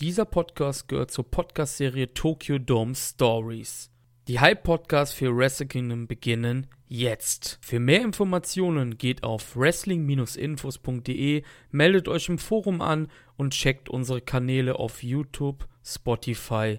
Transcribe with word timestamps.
Dieser 0.00 0.24
Podcast 0.24 0.88
gehört 0.88 1.10
zur 1.10 1.30
Podcast-Serie 1.30 2.14
Tokyo 2.14 2.58
Dome 2.58 2.94
Stories. 2.94 3.90
Die 4.28 4.40
Hype-Podcasts 4.40 5.14
für 5.14 5.36
Wrestle 5.36 5.66
Kingdom 5.66 6.06
beginnen 6.06 6.68
jetzt. 6.88 7.58
Für 7.60 7.80
mehr 7.80 8.00
Informationen 8.00 8.96
geht 8.96 9.24
auf 9.24 9.58
wrestling-infos.de, 9.58 11.42
meldet 11.70 12.08
euch 12.08 12.30
im 12.30 12.38
Forum 12.38 12.80
an 12.80 13.08
und 13.36 13.52
checkt 13.52 13.90
unsere 13.90 14.22
Kanäle 14.22 14.76
auf 14.76 15.02
YouTube, 15.02 15.68
Spotify 15.84 16.78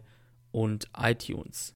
und 0.52 0.88
iTunes. 0.98 1.76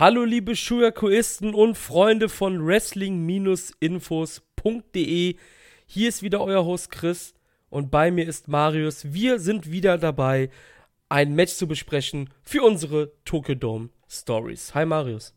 Hallo 0.00 0.22
liebe 0.22 0.54
Schuyakuisten 0.54 1.54
und 1.54 1.76
Freunde 1.76 2.28
von 2.28 2.64
Wrestling-Infos.de. 2.64 5.34
Hier 5.86 6.08
ist 6.08 6.22
wieder 6.22 6.40
euer 6.40 6.64
Host 6.64 6.92
Chris 6.92 7.34
und 7.68 7.90
bei 7.90 8.12
mir 8.12 8.24
ist 8.24 8.46
Marius. 8.46 9.12
Wir 9.12 9.40
sind 9.40 9.72
wieder 9.72 9.98
dabei, 9.98 10.50
ein 11.08 11.34
Match 11.34 11.54
zu 11.54 11.66
besprechen 11.66 12.30
für 12.44 12.62
unsere 12.62 13.10
Tokyo 13.24 13.56
Dome 13.56 13.88
Stories. 14.08 14.72
Hi 14.72 14.86
Marius. 14.86 15.34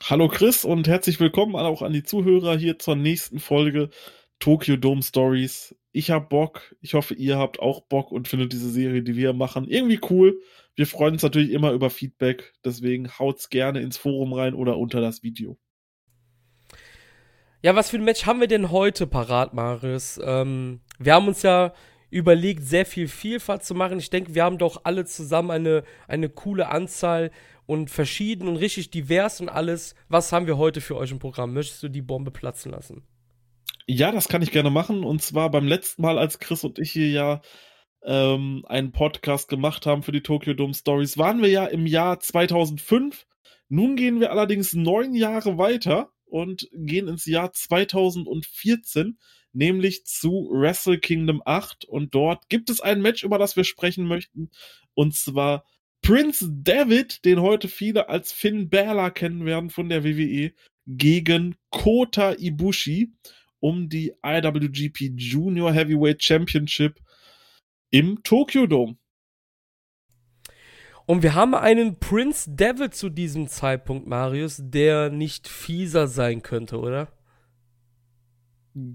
Hallo 0.00 0.28
Chris 0.28 0.64
und 0.64 0.88
herzlich 0.88 1.20
willkommen 1.20 1.54
auch 1.54 1.82
an 1.82 1.92
die 1.92 2.04
Zuhörer 2.04 2.56
hier 2.56 2.78
zur 2.78 2.96
nächsten 2.96 3.38
Folge 3.38 3.90
Tokyo 4.38 4.78
Dome 4.78 5.02
Stories. 5.02 5.76
Ich 5.92 6.10
hab 6.10 6.30
Bock, 6.30 6.74
ich 6.80 6.94
hoffe 6.94 7.12
ihr 7.12 7.36
habt 7.36 7.60
auch 7.60 7.82
Bock 7.82 8.12
und 8.12 8.28
findet 8.28 8.54
diese 8.54 8.70
Serie, 8.70 9.02
die 9.02 9.14
wir 9.14 9.34
machen, 9.34 9.68
irgendwie 9.68 10.00
cool. 10.08 10.40
Wir 10.76 10.86
freuen 10.86 11.14
uns 11.14 11.22
natürlich 11.22 11.52
immer 11.52 11.72
über 11.72 11.88
Feedback, 11.88 12.52
deswegen 12.64 13.18
haut's 13.18 13.48
gerne 13.48 13.80
ins 13.80 13.96
Forum 13.96 14.32
rein 14.32 14.54
oder 14.54 14.76
unter 14.76 15.00
das 15.00 15.22
Video. 15.22 15.56
Ja, 17.62 17.74
was 17.74 17.90
für 17.90 17.96
ein 17.96 18.04
Match 18.04 18.26
haben 18.26 18.40
wir 18.40 18.48
denn 18.48 18.70
heute 18.70 19.06
parat, 19.06 19.54
Marius? 19.54 20.20
Ähm, 20.22 20.80
wir 20.98 21.14
haben 21.14 21.28
uns 21.28 21.42
ja 21.42 21.72
überlegt, 22.10 22.62
sehr 22.62 22.84
viel 22.84 23.08
Vielfalt 23.08 23.64
zu 23.64 23.74
machen. 23.74 23.98
Ich 23.98 24.10
denke, 24.10 24.34
wir 24.34 24.44
haben 24.44 24.58
doch 24.58 24.82
alle 24.84 25.04
zusammen 25.04 25.50
eine, 25.50 25.84
eine 26.06 26.28
coole 26.28 26.68
Anzahl 26.68 27.30
und 27.66 27.88
verschieden 27.90 28.48
und 28.48 28.56
richtig 28.56 28.90
divers 28.90 29.40
und 29.40 29.48
alles. 29.48 29.94
Was 30.08 30.32
haben 30.32 30.46
wir 30.46 30.58
heute 30.58 30.80
für 30.80 30.96
euch 30.96 31.10
im 31.10 31.18
Programm? 31.18 31.54
Möchtest 31.54 31.82
du 31.82 31.88
die 31.88 32.02
Bombe 32.02 32.30
platzen 32.30 32.72
lassen? 32.72 33.02
Ja, 33.86 34.12
das 34.12 34.28
kann 34.28 34.42
ich 34.42 34.50
gerne 34.50 34.70
machen. 34.70 35.02
Und 35.02 35.22
zwar 35.22 35.50
beim 35.50 35.66
letzten 35.66 36.02
Mal, 36.02 36.18
als 36.18 36.38
Chris 36.38 36.64
und 36.64 36.78
ich 36.78 36.90
hier 36.90 37.08
ja 37.08 37.40
ähm, 38.04 38.64
einen 38.68 38.92
Podcast 38.92 39.48
gemacht 39.48 39.86
haben 39.86 40.02
für 40.02 40.12
die 40.12 40.22
Tokyo 40.22 40.54
Dome 40.54 40.74
Stories, 40.74 41.18
waren 41.18 41.42
wir 41.42 41.48
ja 41.48 41.66
im 41.66 41.86
Jahr 41.86 42.20
2005. 42.20 43.26
Nun 43.68 43.96
gehen 43.96 44.20
wir 44.20 44.30
allerdings 44.30 44.74
neun 44.74 45.14
Jahre 45.14 45.58
weiter 45.58 46.12
und 46.26 46.68
gehen 46.72 47.08
ins 47.08 47.26
Jahr 47.26 47.52
2014, 47.52 49.18
nämlich 49.52 50.04
zu 50.04 50.50
Wrestle 50.52 50.98
Kingdom 50.98 51.42
8. 51.44 51.84
Und 51.84 52.14
dort 52.14 52.48
gibt 52.48 52.70
es 52.70 52.80
ein 52.80 53.00
Match, 53.00 53.24
über 53.24 53.38
das 53.38 53.56
wir 53.56 53.64
sprechen 53.64 54.06
möchten. 54.06 54.50
Und 54.94 55.14
zwar 55.14 55.64
Prince 56.02 56.50
David, 56.52 57.24
den 57.24 57.40
heute 57.40 57.68
viele 57.68 58.08
als 58.10 58.32
Finn 58.32 58.68
Balor 58.68 59.10
kennen 59.10 59.46
werden 59.46 59.70
von 59.70 59.88
der 59.88 60.04
WWE, 60.04 60.52
gegen 60.86 61.56
Kota 61.70 62.34
Ibushi 62.38 63.12
um 63.58 63.88
die 63.88 64.12
IWGP 64.22 65.12
Junior 65.16 65.72
Heavyweight 65.72 66.22
Championship 66.22 67.00
im 67.94 68.24
Tokyo 68.24 68.66
Dome. 68.66 68.96
Und 71.06 71.22
wir 71.22 71.34
haben 71.34 71.54
einen 71.54 72.00
Prince 72.00 72.50
Devil 72.50 72.90
zu 72.90 73.08
diesem 73.08 73.46
Zeitpunkt, 73.46 74.08
Marius, 74.08 74.60
der 74.64 75.10
nicht 75.10 75.46
fieser 75.46 76.08
sein 76.08 76.42
könnte, 76.42 76.80
oder? 76.80 77.12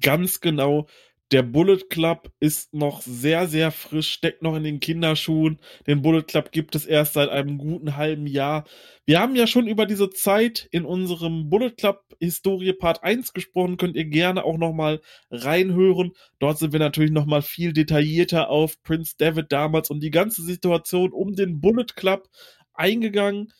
Ganz 0.01 0.41
genau. 0.41 0.87
Der 1.31 1.43
Bullet 1.43 1.89
Club 1.89 2.31
ist 2.39 2.73
noch 2.73 3.03
sehr, 3.03 3.47
sehr 3.47 3.71
frisch, 3.71 4.09
steckt 4.13 4.41
noch 4.41 4.55
in 4.55 4.63
den 4.63 4.79
Kinderschuhen. 4.79 5.59
Den 5.85 6.01
Bullet 6.01 6.23
Club 6.23 6.51
gibt 6.51 6.73
es 6.73 6.87
erst 6.87 7.13
seit 7.13 7.29
einem 7.29 7.59
guten 7.59 7.95
halben 7.97 8.25
Jahr. 8.25 8.65
Wir 9.05 9.19
haben 9.19 9.35
ja 9.35 9.45
schon 9.45 9.67
über 9.67 9.85
diese 9.85 10.09
Zeit 10.09 10.67
in 10.71 10.85
unserem 10.85 11.49
Bullet 11.51 11.71
Club 11.77 12.01
Historie 12.19 12.73
Part 12.73 13.03
1 13.03 13.33
gesprochen, 13.33 13.77
könnt 13.77 13.95
ihr 13.95 14.05
gerne 14.05 14.43
auch 14.43 14.57
nochmal 14.57 15.01
reinhören. 15.29 16.13
Dort 16.39 16.57
sind 16.57 16.73
wir 16.73 16.79
natürlich 16.79 17.11
nochmal 17.11 17.43
viel 17.43 17.73
detaillierter 17.73 18.49
auf 18.49 18.81
Prince 18.81 19.13
David 19.15 19.51
damals 19.51 19.91
und 19.91 20.01
die 20.01 20.11
ganze 20.11 20.41
Situation 20.41 21.11
um 21.11 21.35
den 21.35 21.61
Bullet 21.61 21.93
Club 21.95 22.27
eingegangen. 22.73 23.53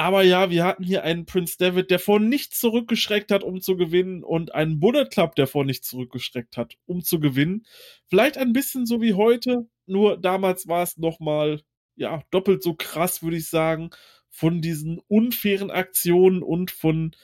Aber 0.00 0.22
ja, 0.22 0.48
wir 0.48 0.64
hatten 0.64 0.84
hier 0.84 1.02
einen 1.02 1.26
Prince 1.26 1.56
David, 1.58 1.90
der 1.90 1.98
vor 1.98 2.20
nichts 2.20 2.60
zurückgeschreckt 2.60 3.32
hat, 3.32 3.42
um 3.42 3.60
zu 3.60 3.76
gewinnen, 3.76 4.22
und 4.22 4.54
einen 4.54 4.78
Bullet 4.78 5.06
Club, 5.06 5.34
der 5.34 5.48
vor 5.48 5.64
nichts 5.64 5.88
zurückgeschreckt 5.88 6.56
hat, 6.56 6.76
um 6.86 7.02
zu 7.02 7.18
gewinnen. 7.18 7.66
Vielleicht 8.06 8.38
ein 8.38 8.52
bisschen 8.52 8.86
so 8.86 9.00
wie 9.02 9.14
heute, 9.14 9.68
nur 9.86 10.16
damals 10.16 10.68
war 10.68 10.84
es 10.84 10.98
nochmal, 10.98 11.62
ja, 11.96 12.22
doppelt 12.30 12.62
so 12.62 12.74
krass, 12.74 13.24
würde 13.24 13.38
ich 13.38 13.48
sagen, 13.48 13.90
von 14.30 14.60
diesen 14.60 15.00
unfairen 15.08 15.72
Aktionen 15.72 16.44
und 16.44 16.70
von, 16.70 17.16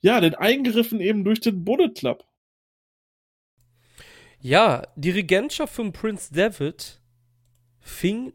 ja, 0.00 0.18
den 0.22 0.34
Eingriffen 0.34 1.00
eben 1.00 1.24
durch 1.24 1.40
den 1.40 1.62
Bullet 1.62 1.90
Club. 1.90 2.26
Ja, 4.40 4.86
die 4.96 5.10
Regentschaft 5.10 5.74
von 5.74 5.92
Prince 5.92 6.32
David 6.32 7.02
fing 7.80 8.32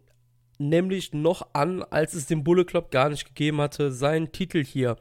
nämlich 0.60 1.14
noch 1.14 1.48
an, 1.54 1.82
als 1.84 2.14
es 2.14 2.28
den 2.28 2.44
Bullet 2.44 2.66
Club 2.66 2.92
gar 2.92 3.10
nicht 3.10 3.26
gegeben 3.26 3.62
hatte. 3.62 3.92
Seinen 3.92 4.32
Titel 4.32 4.64
hier 4.64 4.98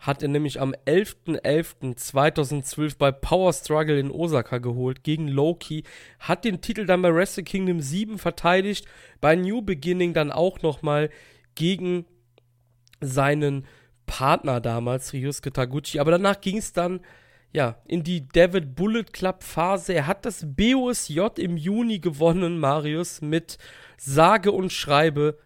hat 0.00 0.22
er 0.22 0.28
nämlich 0.28 0.60
am 0.60 0.74
11.11.2012 0.86 2.96
bei 2.98 3.12
Power 3.12 3.52
Struggle 3.52 4.00
in 4.00 4.10
Osaka 4.10 4.58
geholt 4.58 5.04
gegen 5.04 5.28
Loki, 5.28 5.84
hat 6.18 6.44
den 6.46 6.62
Titel 6.62 6.86
dann 6.86 7.02
bei 7.02 7.14
Wrestle 7.14 7.44
Kingdom 7.44 7.80
7 7.80 8.18
verteidigt, 8.18 8.86
bei 9.20 9.36
New 9.36 9.60
Beginning 9.60 10.14
dann 10.14 10.32
auch 10.32 10.62
nochmal 10.62 11.10
gegen 11.54 12.06
seinen 13.02 13.66
Partner 14.06 14.60
damals, 14.60 15.12
Ryusuke 15.12 15.52
Taguchi, 15.52 16.00
aber 16.00 16.12
danach 16.12 16.40
ging 16.40 16.56
es 16.56 16.72
dann 16.72 17.00
ja, 17.52 17.76
in 17.86 18.02
die 18.04 18.28
David 18.28 18.76
Bullet 18.76 19.06
Club 19.12 19.42
Phase. 19.42 19.92
Er 19.92 20.06
hat 20.06 20.24
das 20.24 20.46
BOSJ 20.46 21.20
im 21.38 21.56
Juni 21.56 21.98
gewonnen, 21.98 22.60
Marius, 22.60 23.20
mit 23.20 23.58
sage 24.00 24.50
und 24.50 24.72
schreibe 24.72 25.38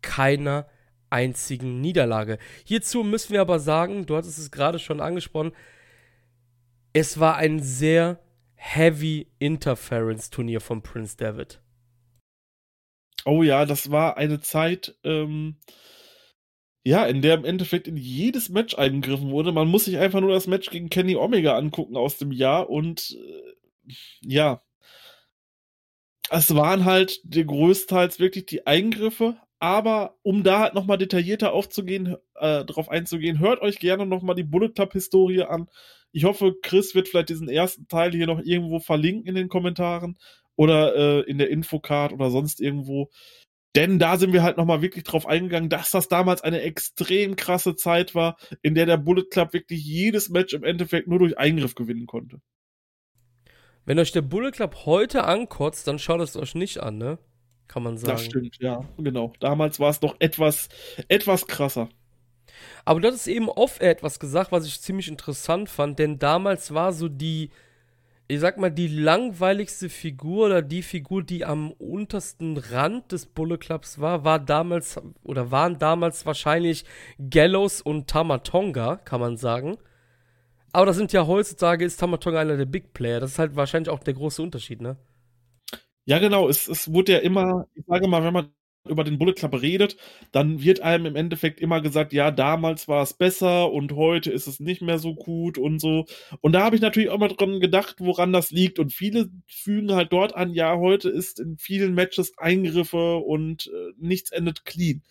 keiner 0.00 0.66
einzigen 1.08 1.80
Niederlage. 1.80 2.38
Hierzu 2.64 3.04
müssen 3.04 3.32
wir 3.32 3.40
aber 3.40 3.60
sagen, 3.60 4.06
du 4.06 4.16
hattest 4.16 4.38
es 4.38 4.50
gerade 4.50 4.80
schon 4.80 5.00
angesprochen, 5.00 5.52
es 6.92 7.20
war 7.20 7.36
ein 7.36 7.60
sehr 7.60 8.18
heavy 8.54 9.28
Interference 9.38 10.30
Turnier 10.30 10.60
von 10.60 10.82
Prince 10.82 11.16
David. 11.16 11.60
Oh 13.24 13.44
ja, 13.44 13.66
das 13.66 13.92
war 13.92 14.16
eine 14.16 14.40
Zeit, 14.40 14.96
ähm, 15.04 15.56
ja, 16.84 17.06
in 17.06 17.22
der 17.22 17.34
im 17.34 17.44
Endeffekt 17.44 17.86
in 17.86 17.96
jedes 17.96 18.48
Match 18.48 18.74
eingegriffen 18.74 19.30
wurde. 19.30 19.52
Man 19.52 19.68
muss 19.68 19.84
sich 19.84 19.98
einfach 19.98 20.20
nur 20.20 20.32
das 20.32 20.48
Match 20.48 20.70
gegen 20.70 20.90
Kenny 20.90 21.14
Omega 21.14 21.56
angucken 21.56 21.96
aus 21.96 22.18
dem 22.18 22.32
Jahr 22.32 22.68
und 22.68 23.16
äh, 23.16 23.92
ja, 24.22 24.60
es 26.32 26.54
waren 26.54 26.84
halt 26.86 27.20
größtenteils 27.30 28.18
wirklich 28.18 28.46
die 28.46 28.66
Eingriffe, 28.66 29.36
aber 29.58 30.16
um 30.22 30.42
da 30.42 30.60
halt 30.60 30.74
nochmal 30.74 30.96
detaillierter 30.96 31.52
aufzugehen, 31.52 32.16
äh, 32.36 32.64
drauf 32.64 32.88
einzugehen, 32.88 33.38
hört 33.38 33.60
euch 33.60 33.78
gerne 33.78 34.06
nochmal 34.06 34.34
die 34.34 34.42
Bullet 34.42 34.70
Club 34.70 34.92
Historie 34.94 35.42
an. 35.42 35.68
Ich 36.10 36.24
hoffe, 36.24 36.54
Chris 36.62 36.94
wird 36.94 37.08
vielleicht 37.08 37.28
diesen 37.28 37.48
ersten 37.48 37.86
Teil 37.86 38.12
hier 38.12 38.26
noch 38.26 38.40
irgendwo 38.42 38.80
verlinken 38.80 39.26
in 39.28 39.34
den 39.34 39.48
Kommentaren 39.48 40.16
oder 40.56 40.96
äh, 40.96 41.20
in 41.30 41.36
der 41.36 41.50
Infocard 41.50 42.12
oder 42.12 42.30
sonst 42.30 42.60
irgendwo. 42.60 43.10
Denn 43.76 43.98
da 43.98 44.16
sind 44.16 44.32
wir 44.32 44.42
halt 44.42 44.56
nochmal 44.56 44.82
wirklich 44.82 45.04
drauf 45.04 45.26
eingegangen, 45.26 45.68
dass 45.68 45.90
das 45.90 46.08
damals 46.08 46.42
eine 46.42 46.62
extrem 46.62 47.36
krasse 47.36 47.76
Zeit 47.76 48.14
war, 48.14 48.36
in 48.62 48.74
der 48.74 48.86
der 48.86 48.98
Bullet 48.98 49.24
Club 49.30 49.52
wirklich 49.52 49.84
jedes 49.84 50.30
Match 50.30 50.54
im 50.54 50.64
Endeffekt 50.64 51.08
nur 51.08 51.18
durch 51.18 51.38
Eingriff 51.38 51.74
gewinnen 51.74 52.06
konnte. 52.06 52.40
Wenn 53.84 53.98
euch 53.98 54.12
der 54.12 54.22
Bullet 54.22 54.52
Club 54.52 54.86
heute 54.86 55.24
ankotzt, 55.24 55.86
dann 55.88 55.98
schaut 55.98 56.20
es 56.20 56.36
euch 56.36 56.54
nicht 56.54 56.82
an, 56.82 56.98
ne? 56.98 57.18
Kann 57.68 57.82
man 57.82 57.96
sagen. 57.96 58.12
Das 58.12 58.24
stimmt, 58.24 58.58
ja, 58.60 58.84
genau. 58.98 59.32
Damals 59.40 59.80
war 59.80 59.90
es 59.90 60.00
noch 60.02 60.16
etwas, 60.18 60.68
etwas 61.08 61.46
krasser. 61.46 61.88
Aber 62.84 63.00
du 63.00 63.08
hattest 63.08 63.28
eben 63.28 63.48
oft 63.48 63.80
etwas 63.80 64.20
gesagt, 64.20 64.52
was 64.52 64.66
ich 64.66 64.80
ziemlich 64.80 65.08
interessant 65.08 65.68
fand, 65.68 65.98
denn 65.98 66.18
damals 66.18 66.74
war 66.74 66.92
so 66.92 67.08
die, 67.08 67.50
ich 68.28 68.40
sag 68.40 68.58
mal, 68.58 68.70
die 68.70 68.88
langweiligste 68.88 69.88
Figur 69.88 70.46
oder 70.46 70.62
die 70.62 70.82
Figur, 70.82 71.22
die 71.22 71.44
am 71.44 71.72
untersten 71.72 72.56
Rand 72.58 73.10
des 73.10 73.26
Bullet 73.26 73.58
Clubs 73.58 74.00
war, 74.00 74.24
war 74.24 74.38
damals 74.38 75.00
oder 75.24 75.50
waren 75.50 75.78
damals 75.78 76.26
wahrscheinlich 76.26 76.84
Gallows 77.30 77.80
und 77.80 78.08
Tamatonga, 78.08 78.96
kann 78.96 79.20
man 79.20 79.36
sagen. 79.36 79.78
Aber 80.72 80.86
das 80.86 80.96
sind 80.96 81.12
ja 81.12 81.26
heutzutage, 81.26 81.84
ist 81.84 81.98
Tamatonga 82.00 82.40
einer 82.40 82.56
der 82.56 82.64
Big 82.66 82.92
Player. 82.94 83.20
Das 83.20 83.32
ist 83.32 83.38
halt 83.38 83.56
wahrscheinlich 83.56 83.90
auch 83.90 84.00
der 84.00 84.14
große 84.14 84.42
Unterschied, 84.42 84.80
ne? 84.80 84.96
Ja, 86.04 86.18
genau. 86.18 86.48
Es, 86.48 86.68
es 86.68 86.92
wurde 86.92 87.12
ja 87.12 87.18
immer, 87.18 87.66
ich 87.74 87.84
sage 87.86 88.08
mal, 88.08 88.24
wenn 88.24 88.32
man 88.32 88.48
über 88.88 89.04
den 89.04 89.18
Bullet 89.18 89.34
Club 89.34 89.62
redet, 89.62 89.96
dann 90.32 90.62
wird 90.62 90.80
einem 90.80 91.06
im 91.06 91.14
Endeffekt 91.16 91.60
immer 91.60 91.80
gesagt, 91.80 92.12
ja, 92.12 92.32
damals 92.32 92.88
war 92.88 93.02
es 93.02 93.14
besser 93.14 93.70
und 93.70 93.92
heute 93.92 94.32
ist 94.32 94.48
es 94.48 94.58
nicht 94.58 94.82
mehr 94.82 94.98
so 94.98 95.14
gut 95.14 95.56
und 95.56 95.78
so. 95.80 96.06
Und 96.40 96.52
da 96.52 96.64
habe 96.64 96.74
ich 96.74 96.82
natürlich 96.82 97.10
auch 97.10 97.18
mal 97.18 97.28
dran 97.28 97.60
gedacht, 97.60 97.96
woran 98.00 98.32
das 98.32 98.50
liegt. 98.50 98.80
Und 98.80 98.92
viele 98.92 99.30
fügen 99.46 99.92
halt 99.92 100.12
dort 100.12 100.34
an, 100.34 100.52
ja, 100.52 100.76
heute 100.76 101.10
ist 101.10 101.38
in 101.38 101.58
vielen 101.58 101.94
Matches 101.94 102.36
Eingriffe 102.38 103.18
und 103.18 103.68
äh, 103.68 103.92
nichts 103.98 104.32
endet 104.32 104.64
clean. 104.64 105.02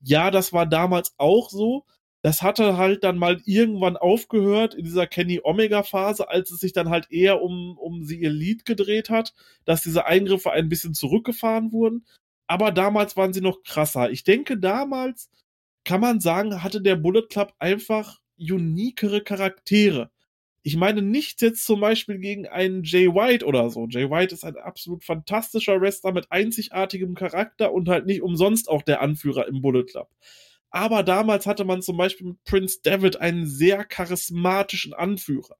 Ja, 0.00 0.30
das 0.30 0.52
war 0.52 0.66
damals 0.66 1.14
auch 1.18 1.50
so. 1.50 1.84
Das 2.26 2.42
hatte 2.42 2.76
halt 2.76 3.04
dann 3.04 3.18
mal 3.18 3.40
irgendwann 3.44 3.96
aufgehört 3.96 4.74
in 4.74 4.82
dieser 4.84 5.06
Kenny 5.06 5.38
Omega 5.44 5.84
Phase, 5.84 6.28
als 6.28 6.50
es 6.50 6.58
sich 6.58 6.72
dann 6.72 6.90
halt 6.90 7.06
eher 7.12 7.40
um, 7.40 7.78
um 7.78 8.02
sie 8.02 8.20
Elite 8.20 8.64
gedreht 8.64 9.10
hat, 9.10 9.32
dass 9.64 9.82
diese 9.82 10.06
Eingriffe 10.06 10.50
ein 10.50 10.68
bisschen 10.68 10.92
zurückgefahren 10.92 11.70
wurden. 11.70 12.04
Aber 12.48 12.72
damals 12.72 13.16
waren 13.16 13.32
sie 13.32 13.42
noch 13.42 13.62
krasser. 13.62 14.10
Ich 14.10 14.24
denke, 14.24 14.58
damals 14.58 15.30
kann 15.84 16.00
man 16.00 16.18
sagen, 16.18 16.64
hatte 16.64 16.82
der 16.82 16.96
Bullet 16.96 17.28
Club 17.30 17.54
einfach 17.60 18.18
unikere 18.36 19.20
Charaktere. 19.20 20.10
Ich 20.64 20.76
meine 20.76 21.02
nichts 21.02 21.40
jetzt 21.42 21.64
zum 21.64 21.78
Beispiel 21.78 22.18
gegen 22.18 22.48
einen 22.48 22.82
Jay 22.82 23.06
White 23.06 23.46
oder 23.46 23.70
so. 23.70 23.86
Jay 23.88 24.10
White 24.10 24.34
ist 24.34 24.42
ein 24.42 24.56
absolut 24.56 25.04
fantastischer 25.04 25.80
Wrestler 25.80 26.10
mit 26.10 26.32
einzigartigem 26.32 27.14
Charakter 27.14 27.72
und 27.72 27.88
halt 27.88 28.06
nicht 28.06 28.22
umsonst 28.22 28.68
auch 28.68 28.82
der 28.82 29.00
Anführer 29.00 29.46
im 29.46 29.62
Bullet 29.62 29.84
Club. 29.84 30.08
Aber 30.70 31.02
damals 31.02 31.46
hatte 31.46 31.64
man 31.64 31.82
zum 31.82 31.96
Beispiel 31.96 32.28
mit 32.28 32.44
Prince 32.44 32.80
David 32.82 33.20
einen 33.20 33.46
sehr 33.46 33.84
charismatischen 33.84 34.92
Anführer. 34.92 35.56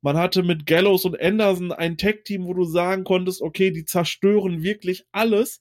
Man 0.00 0.16
hatte 0.16 0.42
mit 0.42 0.66
Gallows 0.66 1.04
und 1.04 1.20
Anderson 1.20 1.72
ein 1.72 1.96
Tag-Team, 1.96 2.46
wo 2.46 2.54
du 2.54 2.64
sagen 2.64 3.04
konntest, 3.04 3.42
okay, 3.42 3.70
die 3.70 3.84
zerstören 3.84 4.62
wirklich 4.62 5.04
alles. 5.10 5.60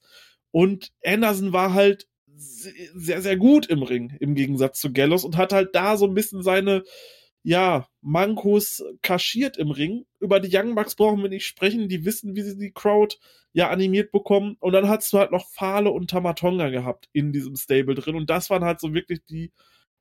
Und 0.51 0.91
Anderson 1.03 1.53
war 1.53 1.73
halt 1.73 2.07
sehr, 2.35 3.21
sehr 3.21 3.37
gut 3.37 3.65
im 3.67 3.81
Ring, 3.81 4.15
im 4.19 4.35
Gegensatz 4.35 4.79
zu 4.79 4.93
Gallows 4.93 5.23
und 5.23 5.37
hat 5.37 5.53
halt 5.53 5.73
da 5.73 5.97
so 5.97 6.05
ein 6.05 6.13
bisschen 6.13 6.43
seine, 6.43 6.83
ja, 7.43 7.87
Mankos 8.01 8.83
kaschiert 9.01 9.57
im 9.57 9.71
Ring. 9.71 10.05
Über 10.19 10.39
die 10.39 10.55
Young 10.55 10.75
Bucks 10.75 10.95
brauchen 10.95 11.21
wir 11.21 11.29
nicht 11.29 11.45
sprechen, 11.45 11.87
die 11.87 12.03
wissen, 12.05 12.35
wie 12.35 12.41
sie 12.41 12.57
die 12.57 12.71
Crowd 12.71 13.15
ja 13.53 13.69
animiert 13.69 14.11
bekommen. 14.11 14.57
Und 14.59 14.73
dann 14.73 14.89
hast 14.89 15.13
du 15.13 15.17
halt 15.17 15.31
noch 15.31 15.47
Fale 15.49 15.91
und 15.91 16.09
Tamatonga 16.09 16.69
gehabt 16.69 17.09
in 17.13 17.31
diesem 17.31 17.55
Stable 17.55 17.95
drin. 17.95 18.15
Und 18.15 18.29
das 18.29 18.49
waren 18.49 18.65
halt 18.65 18.79
so 18.79 18.93
wirklich 18.93 19.23
die 19.29 19.51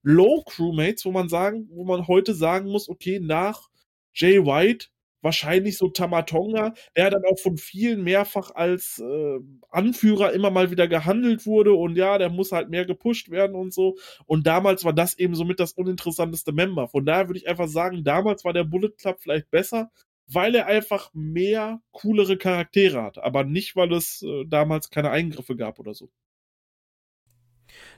Low 0.02 0.42
Crewmates, 0.44 1.04
wo 1.04 1.12
man 1.12 1.28
sagen, 1.28 1.68
wo 1.70 1.84
man 1.84 2.06
heute 2.06 2.34
sagen 2.34 2.70
muss, 2.70 2.88
okay, 2.88 3.20
nach 3.20 3.68
Jay 4.14 4.44
White 4.44 4.88
wahrscheinlich 5.22 5.78
so 5.78 5.88
Tamatonga, 5.88 6.74
der 6.96 7.10
dann 7.10 7.22
auch 7.24 7.38
von 7.38 7.56
vielen 7.56 8.04
mehrfach 8.04 8.50
als 8.54 8.98
äh, 8.98 9.38
Anführer 9.70 10.32
immer 10.32 10.50
mal 10.50 10.70
wieder 10.70 10.88
gehandelt 10.88 11.46
wurde 11.46 11.72
und 11.72 11.96
ja, 11.96 12.18
der 12.18 12.30
muss 12.30 12.52
halt 12.52 12.70
mehr 12.70 12.84
gepusht 12.84 13.30
werden 13.30 13.56
und 13.56 13.72
so. 13.72 13.96
Und 14.26 14.46
damals 14.46 14.84
war 14.84 14.92
das 14.92 15.18
eben 15.18 15.34
somit 15.34 15.60
das 15.60 15.72
uninteressanteste 15.72 16.52
Member. 16.52 16.88
Von 16.88 17.04
daher 17.04 17.28
würde 17.28 17.38
ich 17.38 17.48
einfach 17.48 17.68
sagen, 17.68 18.04
damals 18.04 18.44
war 18.44 18.52
der 18.52 18.64
Bullet 18.64 18.90
Club 18.96 19.18
vielleicht 19.20 19.50
besser, 19.50 19.90
weil 20.28 20.54
er 20.54 20.66
einfach 20.66 21.10
mehr 21.14 21.80
coolere 21.92 22.36
Charaktere 22.36 23.02
hat, 23.02 23.18
aber 23.18 23.44
nicht, 23.44 23.76
weil 23.76 23.92
es 23.92 24.22
äh, 24.22 24.44
damals 24.46 24.90
keine 24.90 25.10
Eingriffe 25.10 25.56
gab 25.56 25.78
oder 25.78 25.94
so. 25.94 26.10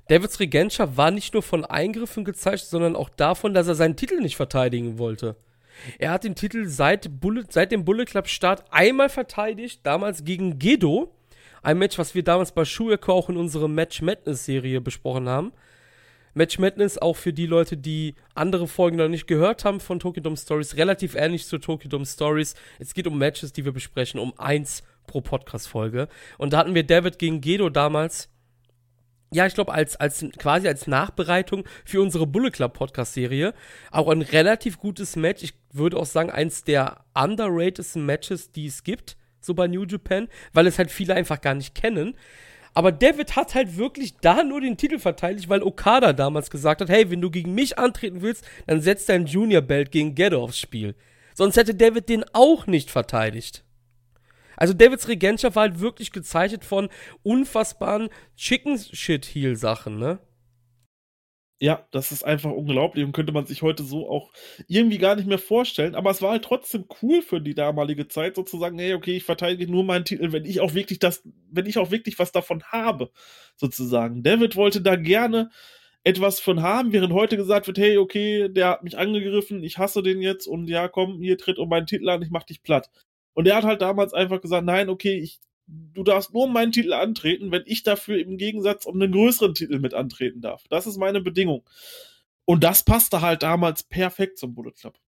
Davids 0.08 0.40
Regentschaft 0.40 0.96
war 0.96 1.10
nicht 1.10 1.34
nur 1.34 1.42
von 1.42 1.64
Eingriffen 1.64 2.24
gezeichnet, 2.24 2.70
sondern 2.70 2.96
auch 2.96 3.10
davon, 3.10 3.54
dass 3.54 3.68
er 3.68 3.74
seinen 3.74 3.96
Titel 3.96 4.20
nicht 4.20 4.36
verteidigen 4.36 4.98
wollte. 4.98 5.36
Er 5.98 6.10
hat 6.10 6.24
den 6.24 6.34
Titel 6.34 6.66
seit, 6.66 7.20
Bullet, 7.20 7.44
seit 7.50 7.72
dem 7.72 7.84
Bullet 7.84 8.06
Club 8.06 8.28
Start 8.28 8.64
einmal 8.70 9.08
verteidigt, 9.08 9.80
damals 9.84 10.24
gegen 10.24 10.58
Gedo. 10.58 11.14
Ein 11.62 11.78
Match, 11.78 11.98
was 11.98 12.14
wir 12.14 12.22
damals 12.22 12.52
bei 12.52 12.64
Schueko 12.64 13.12
auch 13.12 13.28
in 13.28 13.36
unserer 13.36 13.68
Match 13.68 14.02
Madness 14.02 14.44
Serie 14.44 14.80
besprochen 14.80 15.28
haben. 15.28 15.52
Match 16.34 16.58
Madness 16.58 16.98
auch 16.98 17.16
für 17.16 17.32
die 17.32 17.46
Leute, 17.46 17.76
die 17.76 18.14
andere 18.34 18.68
Folgen 18.68 18.96
noch 18.96 19.08
nicht 19.08 19.26
gehört 19.26 19.64
haben 19.64 19.80
von 19.80 19.98
Tokyo 19.98 20.22
Dome 20.22 20.36
Stories, 20.36 20.76
relativ 20.76 21.14
ähnlich 21.16 21.46
zu 21.46 21.58
Tokyo 21.58 21.88
Dome 21.88 22.06
Stories. 22.06 22.54
Es 22.78 22.94
geht 22.94 23.06
um 23.06 23.18
Matches, 23.18 23.52
die 23.52 23.64
wir 23.64 23.72
besprechen, 23.72 24.20
um 24.20 24.32
eins 24.38 24.84
pro 25.06 25.20
Podcast-Folge. 25.20 26.08
Und 26.36 26.52
da 26.52 26.58
hatten 26.58 26.74
wir 26.74 26.84
David 26.84 27.18
gegen 27.18 27.40
Gedo 27.40 27.70
damals 27.70 28.28
ja, 29.30 29.46
ich 29.46 29.54
glaube, 29.54 29.72
als, 29.72 29.96
als 29.96 30.24
quasi 30.38 30.68
als 30.68 30.86
Nachbereitung 30.86 31.64
für 31.84 32.00
unsere 32.00 32.26
Bullet 32.26 32.50
Club 32.50 32.72
Podcast-Serie 32.74 33.52
auch 33.90 34.08
ein 34.08 34.22
relativ 34.22 34.78
gutes 34.78 35.16
Match. 35.16 35.42
Ich 35.42 35.54
würde 35.72 35.98
auch 35.98 36.06
sagen, 36.06 36.30
eins 36.30 36.64
der 36.64 37.04
underratedsten 37.14 38.06
Matches, 38.06 38.52
die 38.52 38.66
es 38.66 38.84
gibt, 38.84 39.16
so 39.40 39.54
bei 39.54 39.68
New 39.68 39.84
Japan, 39.84 40.28
weil 40.52 40.66
es 40.66 40.78
halt 40.78 40.90
viele 40.90 41.14
einfach 41.14 41.40
gar 41.40 41.54
nicht 41.54 41.74
kennen. 41.74 42.14
Aber 42.74 42.92
David 42.92 43.36
hat 43.36 43.54
halt 43.54 43.76
wirklich 43.76 44.14
da 44.20 44.42
nur 44.42 44.60
den 44.60 44.76
Titel 44.76 44.98
verteidigt, 44.98 45.48
weil 45.48 45.62
Okada 45.62 46.12
damals 46.12 46.50
gesagt 46.50 46.80
hat, 46.80 46.88
hey, 46.88 47.10
wenn 47.10 47.20
du 47.20 47.30
gegen 47.30 47.54
mich 47.54 47.78
antreten 47.78 48.22
willst, 48.22 48.46
dann 48.66 48.80
setz 48.80 49.06
dein 49.06 49.26
Junior 49.26 49.62
Belt 49.62 49.90
gegen 49.90 50.14
Ghetto 50.14 50.42
aufs 50.42 50.60
Spiel. 50.60 50.94
Sonst 51.34 51.56
hätte 51.56 51.74
David 51.74 52.08
den 52.08 52.24
auch 52.32 52.66
nicht 52.66 52.90
verteidigt. 52.90 53.64
Also 54.58 54.74
Davids 54.74 55.08
Regentschaft 55.08 55.54
war 55.56 55.62
halt 55.62 55.80
wirklich 55.80 56.10
gezeichnet 56.10 56.64
von 56.64 56.88
unfassbaren 57.22 58.08
Chicken-Shit-Heel-Sachen, 58.36 59.98
ne? 59.98 60.18
Ja, 61.60 61.86
das 61.90 62.12
ist 62.12 62.24
einfach 62.24 62.52
unglaublich 62.52 63.04
und 63.04 63.12
könnte 63.12 63.32
man 63.32 63.46
sich 63.46 63.62
heute 63.62 63.82
so 63.82 64.08
auch 64.08 64.32
irgendwie 64.68 64.98
gar 64.98 65.16
nicht 65.16 65.26
mehr 65.26 65.38
vorstellen. 65.38 65.96
Aber 65.96 66.10
es 66.10 66.22
war 66.22 66.30
halt 66.30 66.44
trotzdem 66.44 66.86
cool 67.02 67.20
für 67.22 67.40
die 67.40 67.54
damalige 67.54 68.06
Zeit, 68.08 68.36
sozusagen, 68.36 68.78
hey, 68.78 68.94
okay, 68.94 69.16
ich 69.16 69.24
verteidige 69.24 69.70
nur 69.70 69.82
meinen 69.84 70.04
Titel, 70.04 70.32
wenn 70.32 70.44
ich 70.44 70.60
auch 70.60 70.74
wirklich 70.74 71.00
das, 71.00 71.22
wenn 71.50 71.66
ich 71.66 71.78
auch 71.78 71.90
wirklich 71.90 72.18
was 72.18 72.30
davon 72.30 72.62
habe, 72.64 73.10
sozusagen. 73.56 74.22
David 74.22 74.54
wollte 74.54 74.80
da 74.80 74.94
gerne 74.96 75.50
etwas 76.04 76.38
von 76.40 76.62
haben, 76.62 76.92
während 76.92 77.12
heute 77.12 77.36
gesagt 77.36 77.66
wird, 77.66 77.78
hey, 77.78 77.98
okay, 77.98 78.48
der 78.48 78.68
hat 78.68 78.84
mich 78.84 78.96
angegriffen, 78.96 79.64
ich 79.64 79.78
hasse 79.78 80.02
den 80.02 80.22
jetzt 80.22 80.46
und 80.46 80.68
ja, 80.68 80.86
komm, 80.88 81.20
hier 81.20 81.38
tritt 81.38 81.58
um 81.58 81.68
meinen 81.68 81.86
Titel 81.86 82.08
an, 82.08 82.22
ich 82.22 82.30
mach 82.30 82.44
dich 82.44 82.62
platt. 82.62 82.88
Und 83.38 83.46
er 83.46 83.54
hat 83.54 83.62
halt 83.62 83.82
damals 83.82 84.12
einfach 84.14 84.40
gesagt, 84.40 84.66
nein, 84.66 84.88
okay, 84.88 85.16
ich, 85.16 85.38
du 85.68 86.02
darfst 86.02 86.34
nur 86.34 86.46
um 86.46 86.52
meinen 86.52 86.72
Titel 86.72 86.92
antreten, 86.92 87.52
wenn 87.52 87.62
ich 87.66 87.84
dafür 87.84 88.18
im 88.18 88.36
Gegensatz 88.36 88.84
um 88.84 89.00
einen 89.00 89.12
größeren 89.12 89.54
Titel 89.54 89.78
mit 89.78 89.94
antreten 89.94 90.40
darf. 90.40 90.64
Das 90.70 90.88
ist 90.88 90.96
meine 90.96 91.20
Bedingung. 91.20 91.64
Und 92.46 92.64
das 92.64 92.82
passte 92.82 93.20
halt 93.20 93.44
damals 93.44 93.84
perfekt 93.84 94.38
zum 94.38 94.56
Bullet 94.56 94.72
Club. 94.72 94.98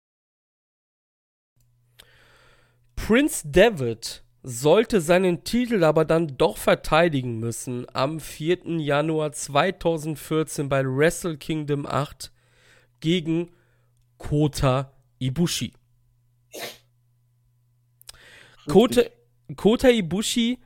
Prince 2.94 3.50
David 3.50 4.22
sollte 4.44 5.00
seinen 5.00 5.42
Titel 5.42 5.82
aber 5.82 6.04
dann 6.04 6.36
doch 6.38 6.56
verteidigen 6.56 7.40
müssen 7.40 7.84
am 7.92 8.20
4. 8.20 8.78
Januar 8.78 9.32
2014 9.32 10.68
bei 10.68 10.84
Wrestle 10.84 11.36
Kingdom 11.36 11.84
8 11.84 12.30
gegen 13.00 13.50
Kota 14.18 14.92
Ibushi. 15.18 15.72
Kota, 18.68 19.02
Kota 19.56 19.88
Ibushi 19.88 20.58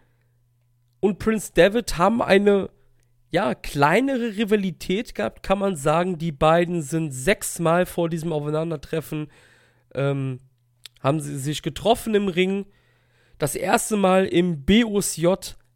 und 1.01 1.19
Prince 1.19 1.53
David 1.55 1.99
haben 1.99 2.23
eine 2.23 2.71
ja, 3.31 3.55
kleinere 3.55 4.37
Rivalität 4.37 5.15
gehabt, 5.15 5.43
kann 5.43 5.59
man 5.59 5.75
sagen. 5.75 6.19
Die 6.19 6.33
beiden 6.33 6.83
sind 6.83 7.13
sechsmal 7.13 7.85
vor 7.85 8.09
diesem 8.09 8.33
Aufeinandertreffen, 8.33 9.29
ähm, 9.95 10.39
haben 11.01 11.21
sie 11.21 11.39
sich 11.39 11.63
getroffen 11.63 12.15
im 12.15 12.29
Ring. 12.29 12.67
Das 13.39 13.57
erste 13.57 13.97
Mal 13.97 14.27
im 14.27 14.65
BOSJ 14.65 15.27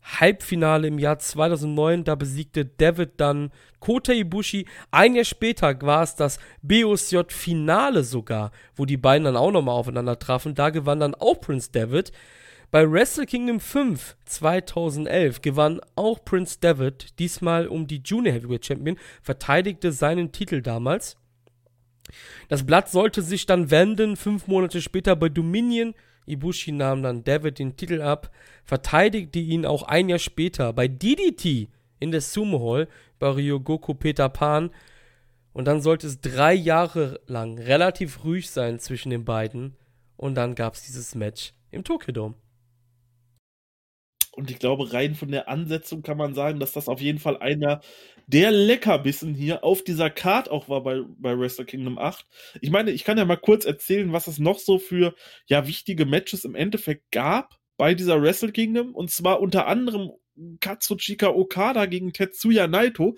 Halbfinale 0.08 0.88
im 0.88 0.98
Jahr 0.98 1.18
2009. 1.18 2.04
Da 2.04 2.14
besiegte 2.14 2.64
David 2.64 3.12
dann 3.18 3.50
Kota 3.80 4.12
Ibushi. 4.12 4.66
Ein 4.90 5.14
Jahr 5.14 5.24
später 5.24 5.80
war 5.82 6.02
es 6.02 6.16
das 6.16 6.38
BOSJ-Finale 6.62 8.04
sogar, 8.04 8.50
wo 8.74 8.84
die 8.84 8.96
beiden 8.96 9.24
dann 9.24 9.36
auch 9.36 9.52
nochmal 9.52 9.74
aufeinander 9.74 10.18
trafen. 10.18 10.54
Da 10.54 10.70
gewann 10.70 11.00
dann 11.00 11.14
auch 11.14 11.40
Prince 11.40 11.70
David. 11.72 12.12
Bei 12.70 12.90
Wrestle 12.90 13.24
Kingdom 13.24 13.60
5 13.60 14.16
2011 14.26 15.40
gewann 15.40 15.80
auch 15.94 16.22
Prince 16.22 16.58
David, 16.60 17.18
diesmal 17.18 17.66
um 17.66 17.86
die 17.86 18.02
Junior 18.04 18.34
Heavyweight 18.34 18.66
Champion, 18.66 18.98
verteidigte 19.22 19.90
seinen 19.90 20.32
Titel 20.32 20.60
damals. 20.60 21.16
Das 22.48 22.66
Blatt 22.66 22.90
sollte 22.90 23.22
sich 23.22 23.46
dann 23.46 23.70
wenden, 23.70 24.16
fünf 24.16 24.46
Monate 24.48 24.82
später 24.82 25.16
bei 25.16 25.30
Dominion 25.30 25.94
Ibushi 26.28 26.72
nahm 26.72 27.02
dann 27.02 27.24
David 27.24 27.58
den 27.58 27.76
Titel 27.76 28.02
ab, 28.02 28.30
verteidigte 28.64 29.38
ihn 29.38 29.66
auch 29.66 29.82
ein 29.82 30.08
Jahr 30.08 30.18
später 30.18 30.72
bei 30.72 30.88
DDT 30.88 31.68
in 32.00 32.10
der 32.10 32.20
Sumo 32.20 32.60
Hall 32.60 32.88
bei 33.18 33.28
Ryogoku 33.28 33.94
Peter 33.94 34.28
Pan. 34.28 34.70
Und 35.52 35.64
dann 35.64 35.80
sollte 35.80 36.06
es 36.06 36.20
drei 36.20 36.54
Jahre 36.54 37.20
lang 37.26 37.58
relativ 37.58 38.24
ruhig 38.24 38.50
sein 38.50 38.78
zwischen 38.78 39.10
den 39.10 39.24
beiden. 39.24 39.76
Und 40.16 40.34
dann 40.34 40.54
gab 40.54 40.74
es 40.74 40.82
dieses 40.82 41.14
Match 41.14 41.52
im 41.70 41.84
Tokyo 41.84 42.12
Dome. 42.12 42.34
Und 44.38 44.52
ich 44.52 44.60
glaube, 44.60 44.92
rein 44.92 45.16
von 45.16 45.32
der 45.32 45.48
Ansetzung 45.48 46.02
kann 46.02 46.16
man 46.16 46.32
sagen, 46.32 46.60
dass 46.60 46.70
das 46.70 46.88
auf 46.88 47.00
jeden 47.00 47.18
Fall 47.18 47.38
einer 47.38 47.80
der 48.28 48.52
Leckerbissen 48.52 49.34
hier 49.34 49.64
auf 49.64 49.82
dieser 49.82 50.10
Card 50.10 50.48
auch 50.48 50.68
war 50.68 50.84
bei, 50.84 51.02
bei 51.18 51.36
Wrestle 51.36 51.64
Kingdom 51.64 51.98
8. 51.98 52.24
Ich 52.60 52.70
meine, 52.70 52.92
ich 52.92 53.02
kann 53.02 53.18
ja 53.18 53.24
mal 53.24 53.34
kurz 53.34 53.64
erzählen, 53.64 54.12
was 54.12 54.28
es 54.28 54.38
noch 54.38 54.60
so 54.60 54.78
für 54.78 55.16
ja 55.46 55.66
wichtige 55.66 56.06
Matches 56.06 56.44
im 56.44 56.54
Endeffekt 56.54 57.10
gab 57.10 57.58
bei 57.76 57.94
dieser 57.94 58.22
Wrestle 58.22 58.52
Kingdom. 58.52 58.94
Und 58.94 59.10
zwar 59.10 59.40
unter 59.40 59.66
anderem 59.66 60.12
Katsuchika 60.60 61.30
Okada 61.30 61.86
gegen 61.86 62.12
Tetsuya 62.12 62.68
Naito. 62.68 63.16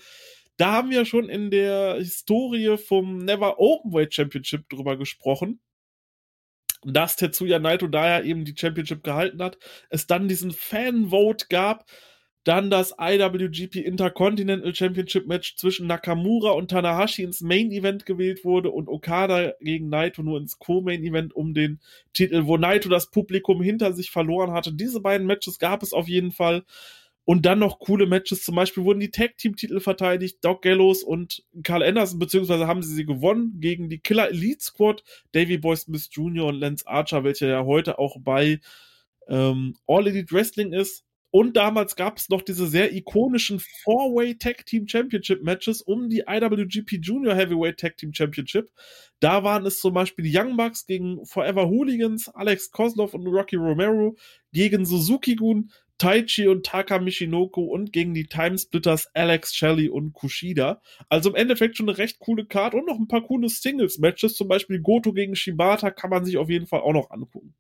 Da 0.56 0.72
haben 0.72 0.90
wir 0.90 1.04
schon 1.04 1.28
in 1.28 1.50
der 1.50 1.96
Historie 1.96 2.78
vom 2.78 3.18
Never 3.18 3.58
Openweight 3.58 4.14
Championship 4.14 4.70
drüber 4.70 4.96
gesprochen 4.96 5.60
dass 6.84 7.16
Tetsuya 7.16 7.58
Naito 7.58 7.86
da 7.86 8.18
ja 8.18 8.24
eben 8.24 8.44
die 8.44 8.54
Championship 8.56 9.02
gehalten 9.02 9.42
hat, 9.42 9.58
es 9.90 10.06
dann 10.06 10.28
diesen 10.28 10.50
Fan-Vote 10.50 11.46
gab, 11.48 11.84
dann 12.44 12.70
das 12.70 12.94
IWGP 12.98 13.76
Intercontinental 13.76 14.74
Championship 14.74 15.26
Match 15.26 15.56
zwischen 15.56 15.86
Nakamura 15.86 16.52
und 16.52 16.70
Tanahashi 16.70 17.22
ins 17.22 17.42
Main 17.42 17.70
Event 17.70 18.06
gewählt 18.06 18.44
wurde 18.44 18.70
und 18.70 18.88
Okada 18.88 19.52
gegen 19.60 19.90
Naito 19.90 20.22
nur 20.22 20.38
ins 20.38 20.58
Co-Main 20.58 21.02
Event 21.02 21.34
um 21.34 21.52
den 21.52 21.80
Titel, 22.14 22.46
wo 22.46 22.56
Naito 22.56 22.88
das 22.88 23.10
Publikum 23.10 23.60
hinter 23.62 23.92
sich 23.92 24.10
verloren 24.10 24.52
hatte. 24.52 24.72
Diese 24.72 25.00
beiden 25.00 25.26
Matches 25.26 25.58
gab 25.58 25.82
es 25.82 25.92
auf 25.92 26.08
jeden 26.08 26.32
Fall. 26.32 26.64
Und 27.24 27.46
dann 27.46 27.58
noch 27.58 27.78
coole 27.78 28.06
Matches, 28.06 28.44
zum 28.44 28.56
Beispiel 28.56 28.82
wurden 28.84 29.00
die 29.00 29.10
Tag-Team-Titel 29.10 29.80
verteidigt, 29.80 30.38
Doc 30.42 30.62
Gallows 30.62 31.02
und 31.02 31.44
Carl 31.62 31.82
Anderson, 31.82 32.18
beziehungsweise 32.18 32.66
haben 32.66 32.82
sie 32.82 32.94
sie 32.94 33.04
gewonnen 33.06 33.60
gegen 33.60 33.88
die 33.88 34.00
Killer 34.00 34.30
Elite 34.30 34.62
Squad, 34.62 35.04
Davey 35.32 35.58
Boy 35.58 35.76
Smith 35.76 36.08
Jr. 36.10 36.46
und 36.46 36.56
Lance 36.56 36.86
Archer, 36.86 37.22
welcher 37.22 37.48
ja 37.48 37.64
heute 37.64 37.98
auch 37.98 38.16
bei 38.20 38.60
ähm, 39.28 39.76
All 39.86 40.06
Elite 40.06 40.32
Wrestling 40.34 40.72
ist. 40.72 41.04
Und 41.32 41.56
damals 41.56 41.94
gab 41.94 42.18
es 42.18 42.28
noch 42.28 42.42
diese 42.42 42.66
sehr 42.66 42.92
ikonischen 42.92 43.60
Four-Way 43.84 44.38
Tag 44.38 44.66
Team 44.66 44.88
Championship 44.88 45.44
Matches 45.44 45.80
um 45.80 46.08
die 46.08 46.24
IWGP 46.26 46.98
Junior 47.00 47.36
Heavyweight 47.36 47.78
Tag 47.78 47.96
Team 47.96 48.12
Championship. 48.12 48.72
Da 49.20 49.44
waren 49.44 49.64
es 49.64 49.78
zum 49.78 49.94
Beispiel 49.94 50.24
die 50.24 50.36
Young 50.36 50.56
Bucks 50.56 50.86
gegen 50.86 51.24
Forever 51.24 51.68
Hooligans, 51.68 52.28
Alex 52.30 52.72
Kozlov 52.72 53.14
und 53.14 53.28
Rocky 53.28 53.54
Romero 53.54 54.16
gegen 54.52 54.84
Suzuki 54.84 55.36
Gun, 55.36 55.70
Taichi 56.00 56.48
und 56.48 56.64
Taka 56.64 56.98
Michinoku 56.98 57.62
und 57.62 57.92
gegen 57.92 58.14
die 58.14 58.26
Timesplitters 58.26 59.14
Alex 59.14 59.54
Shelley 59.54 59.90
und 59.90 60.14
Kushida. 60.14 60.80
Also 61.10 61.28
im 61.28 61.36
Endeffekt 61.36 61.76
schon 61.76 61.90
eine 61.90 61.98
recht 61.98 62.18
coole 62.18 62.46
Card 62.46 62.72
und 62.74 62.86
noch 62.86 62.98
ein 62.98 63.06
paar 63.06 63.22
coole 63.22 63.50
Singles-Matches, 63.50 64.34
zum 64.34 64.48
Beispiel 64.48 64.80
Goto 64.80 65.12
gegen 65.12 65.36
Shibata, 65.36 65.90
kann 65.90 66.08
man 66.08 66.24
sich 66.24 66.38
auf 66.38 66.48
jeden 66.48 66.66
Fall 66.66 66.80
auch 66.80 66.94
noch 66.94 67.10
angucken 67.10 67.54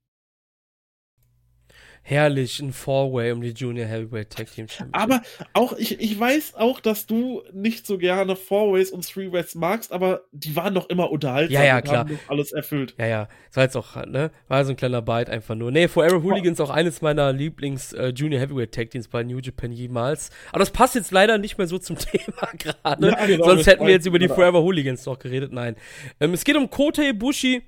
herrlich 2.02 2.60
ein 2.60 2.72
Four-Way 2.72 3.32
um 3.32 3.40
die 3.40 3.50
Junior 3.50 3.86
Heavyweight 3.86 4.30
Tag 4.30 4.50
Team 4.52 4.68
Championship. 4.68 4.88
Aber 4.92 5.22
auch, 5.52 5.74
ich, 5.74 6.00
ich 6.00 6.18
weiß 6.18 6.54
auch, 6.54 6.80
dass 6.80 7.06
du 7.06 7.42
nicht 7.52 7.86
so 7.86 7.98
gerne 7.98 8.36
Four-Ways 8.36 8.90
und 8.90 9.08
Three-Ways 9.08 9.54
magst, 9.54 9.92
aber 9.92 10.22
die 10.32 10.56
waren 10.56 10.74
doch 10.74 10.88
immer 10.88 11.10
unterhaltsam. 11.10 11.54
Ja, 11.54 11.64
ja, 11.64 11.82
klar. 11.82 12.06
Alles 12.28 12.52
erfüllt. 12.52 12.94
Ja, 12.98 13.06
ja. 13.06 13.28
Das 13.48 13.56
war 13.56 13.64
jetzt 13.64 13.76
auch, 13.76 14.06
ne? 14.06 14.30
War 14.48 14.64
so 14.64 14.70
ein 14.70 14.76
kleiner 14.76 15.02
Bite 15.02 15.30
einfach 15.30 15.54
nur. 15.54 15.70
Nee, 15.70 15.88
Forever 15.88 16.22
Hooligans 16.22 16.60
auch 16.60 16.70
eines 16.70 17.02
meiner 17.02 17.32
Lieblings-Junior 17.32 18.40
äh, 18.40 18.44
Heavyweight 18.44 18.72
Tag 18.72 18.90
Teams 18.90 19.08
bei 19.08 19.22
New 19.22 19.38
Japan 19.38 19.72
jemals. 19.72 20.30
Aber 20.50 20.60
das 20.60 20.70
passt 20.70 20.94
jetzt 20.94 21.10
leider 21.12 21.38
nicht 21.38 21.58
mehr 21.58 21.66
so 21.66 21.78
zum 21.78 21.96
Thema 21.98 22.48
gerade. 22.58 23.08
Ja, 23.08 23.26
genau, 23.26 23.44
Sonst 23.44 23.66
hätten 23.66 23.86
wir 23.86 23.92
jetzt 23.92 24.06
über 24.06 24.18
die 24.18 24.28
Forever 24.28 24.62
Hooligans 24.62 25.04
noch 25.06 25.18
geredet. 25.18 25.52
Nein. 25.52 25.76
Ähm, 26.18 26.34
es 26.34 26.44
geht 26.44 26.56
um 26.56 26.70
Kota 26.70 27.02
Ibushi 27.02 27.62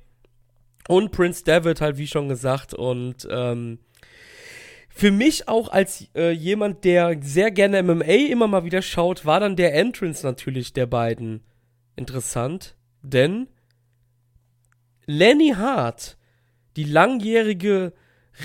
und 0.88 1.12
Prince 1.12 1.44
David, 1.44 1.80
halt 1.80 1.96
wie 1.98 2.06
schon 2.06 2.28
gesagt. 2.28 2.74
Und, 2.74 3.28
ähm, 3.30 3.78
für 4.94 5.10
mich 5.10 5.48
auch 5.48 5.68
als 5.70 6.06
äh, 6.14 6.30
jemand, 6.30 6.84
der 6.84 7.16
sehr 7.22 7.50
gerne 7.50 7.82
MMA 7.82 8.30
immer 8.30 8.46
mal 8.46 8.64
wieder 8.64 8.82
schaut, 8.82 9.24
war 9.24 9.40
dann 9.40 9.56
der 9.56 9.74
Entrance 9.74 10.24
natürlich 10.24 10.72
der 10.72 10.86
beiden 10.86 11.42
interessant. 11.96 12.76
Denn 13.02 13.48
Lenny 15.06 15.54
Hart, 15.56 16.18
die 16.76 16.84
langjährige 16.84 17.92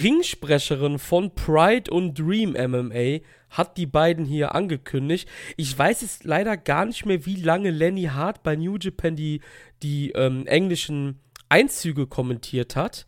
Ringsprecherin 0.01 0.99
von 0.99 1.33
Pride 1.35 1.91
und 1.91 2.17
Dream 2.17 2.51
MMA, 2.51 3.19
hat 3.49 3.77
die 3.77 3.85
beiden 3.85 4.25
hier 4.25 4.55
angekündigt. 4.55 5.29
Ich 5.55 5.77
weiß 5.77 6.01
jetzt 6.01 6.23
leider 6.23 6.57
gar 6.57 6.85
nicht 6.85 7.05
mehr, 7.05 7.25
wie 7.25 7.35
lange 7.35 7.71
Lenny 7.71 8.03
Hart 8.03 8.43
bei 8.43 8.55
New 8.55 8.77
Japan 8.77 9.15
die, 9.15 9.41
die 9.83 10.11
ähm, 10.11 10.45
englischen 10.47 11.19
Einzüge 11.49 12.07
kommentiert 12.07 12.75
hat. 12.75 13.05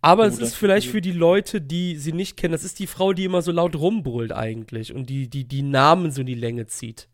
Aber 0.00 0.24
oh, 0.24 0.26
es 0.26 0.38
ist 0.38 0.54
vielleicht 0.54 0.88
für 0.88 1.00
die 1.00 1.12
Leute, 1.12 1.60
die 1.60 1.96
sie 1.96 2.12
nicht 2.12 2.36
kennen, 2.36 2.52
das 2.52 2.64
ist 2.64 2.78
die 2.78 2.86
Frau, 2.86 3.12
die 3.12 3.24
immer 3.24 3.42
so 3.42 3.52
laut 3.52 3.74
rumbrüllt 3.74 4.32
eigentlich 4.32 4.94
und 4.94 5.10
die, 5.10 5.28
die, 5.28 5.44
die 5.44 5.62
Namen 5.62 6.10
so 6.10 6.20
in 6.20 6.26
die 6.26 6.34
Länge 6.34 6.66
zieht. 6.66 7.08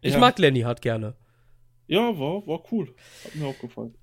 Ich 0.00 0.14
ja. 0.14 0.18
mag 0.18 0.38
Lenny 0.38 0.60
Hart 0.60 0.80
gerne. 0.80 1.14
Ja, 1.86 2.18
war, 2.18 2.46
war 2.46 2.62
cool. 2.70 2.94
Hat 3.24 3.34
mir 3.34 3.46
auch 3.46 3.58
gefallen. 3.58 3.94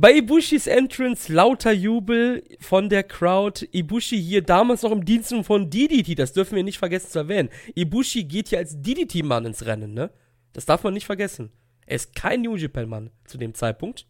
Bei 0.00 0.12
Ibushis 0.12 0.68
Entrance 0.68 1.32
lauter 1.32 1.72
Jubel 1.72 2.44
von 2.60 2.88
der 2.88 3.02
Crowd. 3.02 3.66
Ibushi 3.72 4.22
hier 4.22 4.42
damals 4.42 4.82
noch 4.82 4.92
im 4.92 5.04
Diensten 5.04 5.42
von 5.42 5.70
DDT, 5.70 6.16
das 6.16 6.32
dürfen 6.32 6.54
wir 6.54 6.62
nicht 6.62 6.78
vergessen 6.78 7.10
zu 7.10 7.18
erwähnen. 7.18 7.48
Ibushi 7.74 8.22
geht 8.22 8.48
hier 8.48 8.58
als 8.58 8.80
DDT-Mann 8.80 9.46
ins 9.46 9.66
Rennen, 9.66 9.94
ne? 9.94 10.12
Das 10.52 10.66
darf 10.66 10.84
man 10.84 10.94
nicht 10.94 11.06
vergessen. 11.06 11.50
Er 11.84 11.96
ist 11.96 12.14
kein 12.14 12.42
New 12.42 12.54
Japan-Mann 12.54 13.10
zu 13.24 13.38
dem 13.38 13.54
Zeitpunkt. 13.54 14.06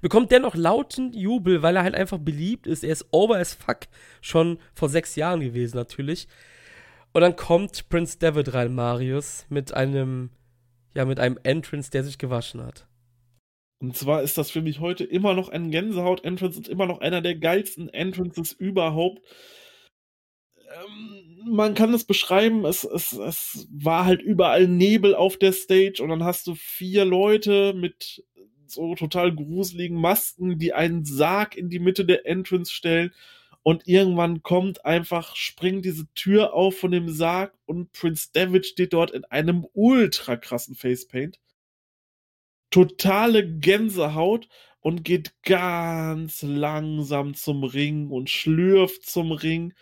Bekommt 0.00 0.30
dennoch 0.30 0.54
lauten 0.54 1.12
Jubel, 1.12 1.62
weil 1.62 1.76
er 1.76 1.82
halt 1.82 1.94
einfach 1.94 2.18
beliebt 2.18 2.66
ist. 2.66 2.84
Er 2.84 2.92
ist 2.92 3.06
over 3.10 3.36
as 3.36 3.54
fuck 3.54 3.80
schon 4.20 4.58
vor 4.74 4.88
sechs 4.88 5.16
Jahren 5.16 5.40
gewesen, 5.40 5.76
natürlich. 5.76 6.28
Und 7.12 7.20
dann 7.20 7.36
kommt 7.36 7.88
Prince 7.88 8.18
David 8.18 8.54
rein, 8.54 8.74
Marius, 8.74 9.46
mit 9.48 9.74
einem, 9.74 10.30
ja, 10.94 11.04
mit 11.04 11.20
einem 11.20 11.38
Entrance, 11.42 11.90
der 11.90 12.04
sich 12.04 12.18
gewaschen 12.18 12.62
hat. 12.62 12.86
Und 13.80 13.96
zwar 13.96 14.22
ist 14.22 14.38
das 14.38 14.50
für 14.50 14.62
mich 14.62 14.78
heute 14.78 15.04
immer 15.04 15.34
noch 15.34 15.48
ein 15.48 15.70
Gänsehaut-Entrance 15.70 16.56
und 16.56 16.68
immer 16.68 16.86
noch 16.86 17.00
einer 17.00 17.20
der 17.20 17.34
geilsten 17.34 17.88
Entrances 17.88 18.52
überhaupt. 18.52 19.20
Ähm, 20.56 21.50
man 21.50 21.74
kann 21.74 21.92
es 21.92 22.04
beschreiben, 22.04 22.64
es, 22.64 22.84
es, 22.84 23.12
es 23.12 23.68
war 23.72 24.06
halt 24.06 24.22
überall 24.22 24.68
Nebel 24.68 25.16
auf 25.16 25.36
der 25.36 25.52
Stage 25.52 26.00
und 26.00 26.10
dann 26.10 26.22
hast 26.22 26.46
du 26.46 26.54
vier 26.54 27.04
Leute 27.04 27.74
mit 27.74 28.24
so 28.72 28.94
total 28.94 29.34
gruseligen 29.34 30.00
Masken, 30.00 30.58
die 30.58 30.72
einen 30.72 31.04
Sarg 31.04 31.56
in 31.56 31.68
die 31.70 31.78
Mitte 31.78 32.04
der 32.04 32.26
Entrance 32.26 32.72
stellen. 32.72 33.12
Und 33.62 33.86
irgendwann 33.86 34.42
kommt 34.42 34.84
einfach, 34.84 35.36
springt 35.36 35.84
diese 35.84 36.12
Tür 36.14 36.52
auf 36.54 36.78
von 36.78 36.90
dem 36.90 37.08
Sarg 37.08 37.54
und 37.64 37.92
Prince 37.92 38.30
David 38.32 38.66
steht 38.66 38.92
dort 38.92 39.12
in 39.12 39.24
einem 39.24 39.66
ultra 39.72 40.36
krassen 40.36 40.74
Facepaint. 40.74 41.38
Totale 42.70 43.48
Gänsehaut 43.58 44.48
und 44.80 45.04
geht 45.04 45.34
ganz 45.42 46.42
langsam 46.42 47.34
zum 47.34 47.62
Ring 47.64 48.10
und 48.10 48.30
schlürft 48.30 49.04
zum 49.08 49.30
Ring. 49.32 49.74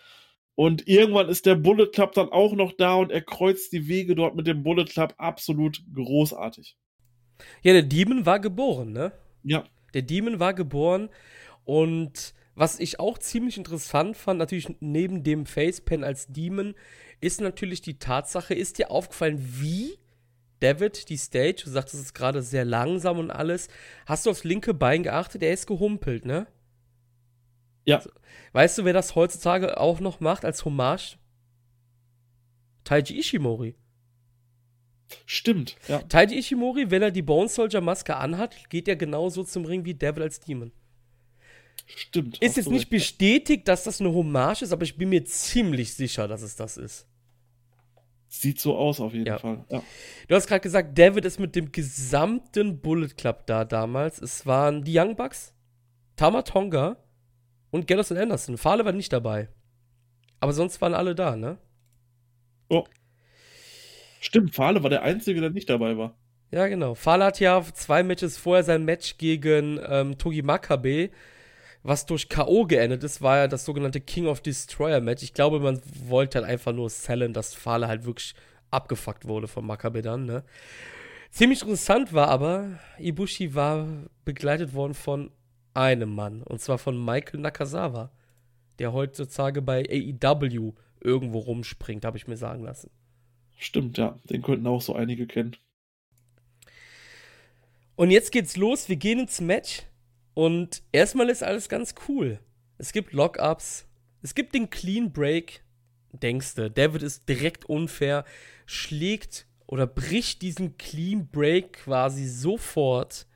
Und 0.55 0.87
irgendwann 0.87 1.29
ist 1.29 1.45
der 1.47 1.55
Bullet 1.55 1.87
Club 1.87 2.13
dann 2.13 2.29
auch 2.29 2.53
noch 2.53 2.73
da 2.73 2.95
und 2.95 3.11
er 3.11 3.21
kreuzt 3.21 3.71
die 3.73 3.87
Wege 3.87 4.13
dort 4.15 4.35
mit 4.35 4.45
dem 4.45 4.61
Bullet 4.63 4.85
Club 4.85 5.15
absolut 5.17 5.81
großartig. 5.93 6.77
Ja, 7.61 7.73
der 7.73 7.83
Demon 7.83 8.25
war 8.25 8.39
geboren, 8.39 8.91
ne? 8.91 9.11
Ja. 9.43 9.63
Der 9.93 10.01
Demon 10.01 10.39
war 10.39 10.53
geboren 10.53 11.09
und 11.65 12.33
was 12.55 12.79
ich 12.79 12.99
auch 12.99 13.17
ziemlich 13.17 13.57
interessant 13.57 14.17
fand, 14.17 14.39
natürlich 14.39 14.67
neben 14.81 15.23
dem 15.23 15.45
Facepan 15.45 16.03
als 16.03 16.27
Demon, 16.27 16.75
ist 17.21 17.41
natürlich 17.41 17.81
die 17.81 17.97
Tatsache, 17.97 18.53
ist 18.53 18.77
dir 18.77 18.91
aufgefallen, 18.91 19.39
wie 19.39 19.97
David 20.59 21.09
die 21.09 21.17
Stage, 21.17 21.63
du 21.63 21.69
sagtest 21.69 22.03
es 22.03 22.13
gerade 22.13 22.41
sehr 22.41 22.65
langsam 22.65 23.19
und 23.19 23.31
alles, 23.31 23.67
hast 24.05 24.25
du 24.25 24.29
aufs 24.29 24.43
linke 24.43 24.73
Bein 24.73 25.03
geachtet, 25.03 25.43
er 25.43 25.53
ist 25.53 25.65
gehumpelt, 25.65 26.25
ne? 26.25 26.47
Ja. 27.85 27.97
Also, 27.97 28.11
weißt 28.53 28.77
du, 28.77 28.85
wer 28.85 28.93
das 28.93 29.15
heutzutage 29.15 29.79
auch 29.79 29.99
noch 29.99 30.19
macht 30.19 30.45
als 30.45 30.65
Hommage? 30.65 31.17
Taiji 32.83 33.19
Ishimori. 33.19 33.75
Stimmt, 35.25 35.75
ja. 35.87 35.99
Taiji 35.99 36.37
Ishimori, 36.37 36.91
wenn 36.91 37.01
er 37.01 37.11
die 37.11 37.21
Bone 37.21 37.49
Soldier 37.49 37.81
Maske 37.81 38.15
anhat, 38.15 38.69
geht 38.69 38.87
er 38.87 38.95
genauso 38.95 39.43
zum 39.43 39.65
Ring 39.65 39.85
wie 39.85 39.93
Devil 39.93 40.23
als 40.23 40.39
Demon. 40.39 40.71
Stimmt. 41.85 42.37
Ist 42.41 42.57
jetzt 42.57 42.69
nicht 42.69 42.89
bestätigt, 42.89 43.67
dass 43.67 43.83
das 43.83 43.99
eine 43.99 44.13
Hommage 44.13 44.61
ist, 44.61 44.71
aber 44.71 44.83
ich 44.83 44.97
bin 44.97 45.09
mir 45.09 45.25
ziemlich 45.25 45.93
sicher, 45.93 46.27
dass 46.27 46.41
es 46.41 46.55
das 46.55 46.77
ist. 46.77 47.07
Sieht 48.27 48.59
so 48.59 48.77
aus, 48.77 49.01
auf 49.01 49.13
jeden 49.13 49.25
ja. 49.25 49.39
Fall. 49.39 49.65
Ja. 49.69 49.83
Du 50.27 50.35
hast 50.35 50.47
gerade 50.47 50.61
gesagt, 50.61 50.97
David 50.97 51.25
ist 51.25 51.39
mit 51.39 51.53
dem 51.53 51.71
gesamten 51.71 52.79
Bullet 52.79 53.09
Club 53.09 53.45
da 53.45 53.65
damals. 53.65 54.21
Es 54.21 54.45
waren 54.45 54.85
die 54.85 54.97
Young 54.97 55.17
Bucks, 55.17 55.53
Tamatonga 56.15 56.95
und 57.71 57.87
Gallows 57.87 58.11
und 58.11 58.17
Anderson. 58.17 58.57
Fahle 58.57 58.85
war 58.85 58.93
nicht 58.93 59.11
dabei. 59.11 59.49
Aber 60.39 60.53
sonst 60.53 60.79
waren 60.79 60.93
alle 60.93 61.13
da, 61.13 61.35
ne? 61.35 61.57
Oh. 62.69 62.85
Stimmt, 64.31 64.55
Fahle 64.55 64.81
war 64.81 64.89
der 64.89 65.03
Einzige, 65.03 65.41
der 65.41 65.49
nicht 65.49 65.69
dabei 65.69 65.97
war. 65.97 66.15
Ja, 66.51 66.67
genau. 66.67 66.95
Fahle 66.95 67.25
hat 67.25 67.41
ja 67.41 67.61
zwei 67.73 68.01
Matches 68.01 68.37
vorher 68.37 68.63
sein 68.63 68.85
Match 68.85 69.17
gegen 69.17 69.77
ähm, 69.85 70.17
Togi 70.17 70.41
Makabe 70.41 71.09
was 71.83 72.05
durch 72.05 72.29
K.O. 72.29 72.65
geendet 72.65 73.03
ist, 73.03 73.21
war 73.21 73.37
ja 73.37 73.47
das 73.47 73.65
sogenannte 73.65 74.01
King 74.01 74.27
of 74.27 74.41
Destroyer 74.41 75.01
Match. 75.01 75.23
Ich 75.23 75.33
glaube, 75.33 75.59
man 75.59 75.81
wollte 76.05 76.39
halt 76.39 76.47
einfach 76.47 76.73
nur 76.73 76.89
sellen, 76.89 77.33
dass 77.33 77.55
Fale 77.55 77.87
halt 77.87 78.05
wirklich 78.05 78.35
abgefuckt 78.69 79.27
wurde 79.27 79.47
von 79.47 79.65
Makabe 79.65 80.01
dann, 80.01 80.25
ne? 80.25 80.43
Ziemlich 81.31 81.61
interessant 81.61 82.13
war 82.13 82.27
aber, 82.27 82.79
Ibushi 82.99 83.55
war 83.55 83.87
begleitet 84.25 84.73
worden 84.73 84.93
von 84.93 85.31
einem 85.73 86.13
Mann, 86.13 86.43
und 86.43 86.59
zwar 86.59 86.77
von 86.77 87.03
Michael 87.03 87.39
Nakazawa, 87.39 88.11
der 88.79 88.91
heutzutage 88.91 89.61
bei 89.61 89.85
AEW 89.89 90.73
irgendwo 90.99 91.39
rumspringt, 91.39 92.03
habe 92.03 92.17
ich 92.17 92.27
mir 92.27 92.37
sagen 92.37 92.63
lassen. 92.63 92.91
Stimmt, 93.61 93.99
ja, 93.99 94.17
den 94.23 94.41
könnten 94.41 94.65
auch 94.65 94.81
so 94.81 94.95
einige 94.95 95.27
kennen. 95.27 95.55
Und 97.95 98.09
jetzt 98.09 98.31
geht's 98.31 98.57
los, 98.57 98.89
wir 98.89 98.95
gehen 98.95 99.19
ins 99.19 99.39
Match 99.39 99.83
und 100.33 100.81
erstmal 100.91 101.29
ist 101.29 101.43
alles 101.43 101.69
ganz 101.69 101.93
cool. 102.07 102.39
Es 102.79 102.91
gibt 102.91 103.13
Lockups, 103.13 103.85
es 104.23 104.33
gibt 104.33 104.55
den 104.55 104.71
Clean 104.71 105.13
Break. 105.13 105.63
Denkste, 106.11 106.71
David 106.71 107.03
ist 107.03 107.29
direkt 107.29 107.65
unfair, 107.65 108.25
schlägt 108.65 109.45
oder 109.67 109.85
bricht 109.85 110.41
diesen 110.41 110.77
Clean 110.77 111.27
Break 111.27 111.73
quasi 111.83 112.25
sofort. 112.25 113.27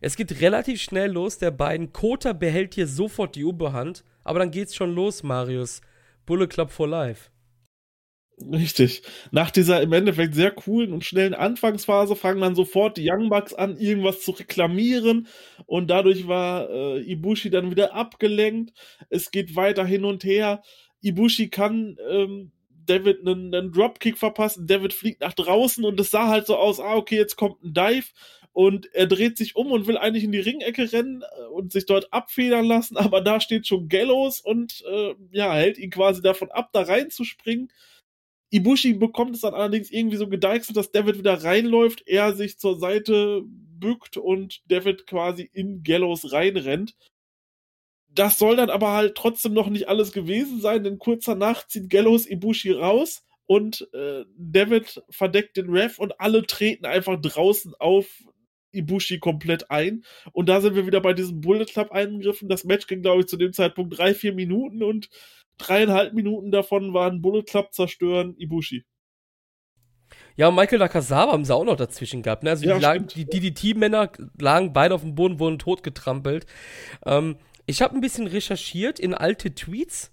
Es 0.00 0.16
geht 0.16 0.40
relativ 0.40 0.82
schnell 0.82 1.12
los, 1.12 1.38
der 1.38 1.52
beiden. 1.52 1.92
Kota 1.92 2.32
behält 2.32 2.74
hier 2.74 2.88
sofort 2.88 3.36
die 3.36 3.44
Oberhand, 3.44 4.02
aber 4.24 4.40
dann 4.40 4.50
geht's 4.50 4.74
schon 4.74 4.92
los, 4.92 5.22
Marius. 5.22 5.82
Bullet 6.26 6.48
Club 6.48 6.72
for 6.72 6.88
Life. 6.88 7.31
Richtig. 8.50 9.02
Nach 9.30 9.50
dieser 9.50 9.82
im 9.82 9.92
Endeffekt 9.92 10.34
sehr 10.34 10.50
coolen 10.50 10.92
und 10.92 11.04
schnellen 11.04 11.34
Anfangsphase 11.34 12.16
fangen 12.16 12.40
dann 12.40 12.54
sofort 12.54 12.96
die 12.96 13.08
Young 13.08 13.28
Bucks 13.28 13.52
an, 13.52 13.76
irgendwas 13.76 14.22
zu 14.22 14.30
reklamieren 14.32 15.28
und 15.66 15.88
dadurch 15.88 16.26
war 16.28 16.70
äh, 16.70 17.00
Ibushi 17.00 17.50
dann 17.50 17.70
wieder 17.70 17.94
abgelenkt. 17.94 18.72
Es 19.10 19.30
geht 19.30 19.54
weiter 19.54 19.84
hin 19.84 20.04
und 20.04 20.24
her. 20.24 20.62
Ibushi 21.02 21.50
kann 21.50 21.98
ähm, 22.10 22.52
David 22.86 23.20
einen, 23.20 23.54
einen 23.54 23.72
Dropkick 23.72 24.18
verpassen, 24.18 24.66
David 24.66 24.92
fliegt 24.92 25.20
nach 25.20 25.34
draußen 25.34 25.84
und 25.84 26.00
es 26.00 26.10
sah 26.10 26.28
halt 26.28 26.46
so 26.46 26.56
aus, 26.56 26.80
ah, 26.80 26.96
okay, 26.96 27.16
jetzt 27.16 27.36
kommt 27.36 27.62
ein 27.62 27.74
Dive 27.74 28.06
und 28.52 28.92
er 28.94 29.06
dreht 29.06 29.36
sich 29.36 29.56
um 29.56 29.72
und 29.72 29.86
will 29.86 29.98
eigentlich 29.98 30.24
in 30.24 30.32
die 30.32 30.40
Ringecke 30.40 30.92
rennen 30.92 31.22
äh, 31.22 31.44
und 31.48 31.72
sich 31.72 31.86
dort 31.86 32.12
abfedern 32.12 32.64
lassen, 32.64 32.96
aber 32.96 33.20
da 33.20 33.40
steht 33.40 33.66
schon 33.66 33.88
Gallows 33.88 34.40
und 34.40 34.82
äh, 34.90 35.14
ja, 35.30 35.52
hält 35.54 35.78
ihn 35.78 35.90
quasi 35.90 36.22
davon 36.22 36.50
ab, 36.50 36.70
da 36.72 36.82
reinzuspringen. 36.82 37.68
Ibushi 38.52 38.92
bekommt 38.92 39.34
es 39.34 39.40
dann 39.40 39.54
allerdings 39.54 39.90
irgendwie 39.90 40.18
so 40.18 40.28
gedeichselt, 40.28 40.76
dass 40.76 40.92
David 40.92 41.16
wieder 41.16 41.42
reinläuft, 41.42 42.02
er 42.06 42.34
sich 42.34 42.58
zur 42.58 42.78
Seite 42.78 43.42
bückt 43.46 44.18
und 44.18 44.62
David 44.66 45.06
quasi 45.06 45.48
in 45.52 45.82
Gallows 45.82 46.32
reinrennt. 46.32 46.94
Das 48.08 48.38
soll 48.38 48.56
dann 48.56 48.68
aber 48.68 48.92
halt 48.92 49.14
trotzdem 49.14 49.54
noch 49.54 49.70
nicht 49.70 49.88
alles 49.88 50.12
gewesen 50.12 50.60
sein, 50.60 50.84
denn 50.84 50.98
kurz 50.98 51.24
danach 51.24 51.66
zieht 51.66 51.88
Gallows 51.88 52.26
Ibushi 52.26 52.72
raus 52.72 53.24
und 53.46 53.88
äh, 53.94 54.26
David 54.36 55.02
verdeckt 55.08 55.56
den 55.56 55.70
Ref 55.70 55.98
und 55.98 56.20
alle 56.20 56.46
treten 56.46 56.84
einfach 56.84 57.18
draußen 57.18 57.74
auf 57.78 58.22
Ibushi 58.72 59.18
komplett 59.18 59.70
ein. 59.70 60.04
Und 60.32 60.48
da 60.48 60.60
sind 60.60 60.74
wir 60.74 60.86
wieder 60.86 61.00
bei 61.00 61.12
diesem 61.12 61.40
Bullet 61.40 61.66
Club 61.66 61.92
eingriffen. 61.92 62.48
Das 62.48 62.64
Match 62.64 62.86
ging, 62.86 63.02
glaube 63.02 63.20
ich, 63.20 63.26
zu 63.28 63.36
dem 63.36 63.52
Zeitpunkt 63.52 63.98
drei, 63.98 64.14
vier 64.14 64.32
Minuten 64.32 64.82
und 64.82 65.08
dreieinhalb 65.58 66.14
Minuten 66.14 66.50
davon 66.50 66.94
waren 66.94 67.22
Bullet 67.22 67.44
Club 67.44 67.72
zerstören 67.72 68.34
Ibushi. 68.36 68.84
Ja, 70.36 70.48
und 70.48 70.54
Michael 70.54 70.78
Nakazawa 70.78 71.32
haben 71.32 71.44
sie 71.44 71.54
auch 71.54 71.64
noch 71.64 71.76
dazwischen 71.76 72.22
gehabt. 72.22 72.42
Ne? 72.42 72.50
Also 72.50 72.66
ja, 72.66 72.76
die, 72.76 72.82
lagen, 72.82 73.06
die 73.06 73.24
DDT-Männer 73.24 74.12
lagen 74.38 74.72
beide 74.72 74.94
auf 74.94 75.02
dem 75.02 75.14
Boden, 75.14 75.38
wurden 75.38 75.58
totgetrampelt. 75.58 76.46
Ähm, 77.04 77.36
ich 77.66 77.82
habe 77.82 77.94
ein 77.94 78.00
bisschen 78.00 78.26
recherchiert 78.26 78.98
in 78.98 79.14
alte 79.14 79.54
Tweets 79.54 80.10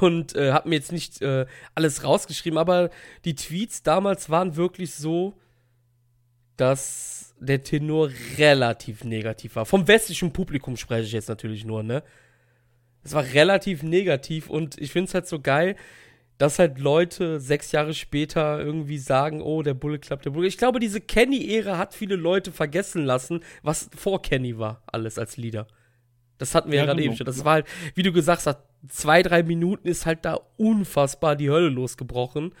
und 0.00 0.34
äh, 0.34 0.52
habe 0.52 0.68
mir 0.68 0.76
jetzt 0.76 0.92
nicht 0.92 1.22
äh, 1.22 1.46
alles 1.74 2.04
rausgeschrieben, 2.04 2.58
aber 2.58 2.90
die 3.24 3.34
Tweets 3.34 3.82
damals 3.82 4.30
waren 4.30 4.56
wirklich 4.56 4.94
so, 4.94 5.38
dass 6.56 7.34
der 7.38 7.62
Tenor 7.62 8.10
relativ 8.38 9.04
negativ 9.04 9.56
war. 9.56 9.66
Vom 9.66 9.86
westlichen 9.88 10.32
Publikum 10.32 10.76
spreche 10.76 11.04
ich 11.04 11.12
jetzt 11.12 11.28
natürlich 11.28 11.64
nur, 11.64 11.82
ne? 11.82 12.02
Es 13.04 13.12
war 13.12 13.24
relativ 13.24 13.82
negativ 13.82 14.50
und 14.50 14.78
ich 14.80 14.90
finde 14.90 15.08
es 15.08 15.14
halt 15.14 15.28
so 15.28 15.38
geil, 15.40 15.76
dass 16.38 16.58
halt 16.58 16.78
Leute 16.78 17.40
sechs 17.40 17.72
Jahre 17.72 17.94
später 17.94 18.60
irgendwie 18.60 18.98
sagen, 18.98 19.40
oh, 19.40 19.62
der 19.62 19.74
Bullet 19.74 19.98
Club, 19.98 20.22
der 20.22 20.30
Bullet. 20.30 20.48
Ich 20.48 20.58
glaube, 20.58 20.80
diese 20.80 21.00
Kenny-Ära 21.00 21.78
hat 21.78 21.94
viele 21.94 22.16
Leute 22.16 22.52
vergessen 22.52 23.04
lassen, 23.04 23.40
was 23.62 23.88
vor 23.96 24.20
Kenny 24.22 24.58
war, 24.58 24.82
alles 24.86 25.18
als 25.18 25.36
Leader. 25.36 25.66
Das 26.38 26.54
hatten 26.54 26.70
wir 26.70 26.76
ja, 26.76 26.82
ja 26.82 26.86
gerade 26.86 27.00
genau. 27.00 27.12
eben 27.12 27.16
schon. 27.16 27.26
Das 27.26 27.44
war 27.44 27.54
halt, 27.54 27.66
wie 27.94 28.02
du 28.02 28.12
gesagt 28.12 28.44
hast, 28.44 28.58
zwei, 28.88 29.22
drei 29.22 29.42
Minuten 29.42 29.88
ist 29.88 30.04
halt 30.04 30.24
da 30.24 30.38
unfassbar 30.56 31.36
die 31.36 31.48
Hölle 31.48 31.70
losgebrochen. 31.70 32.52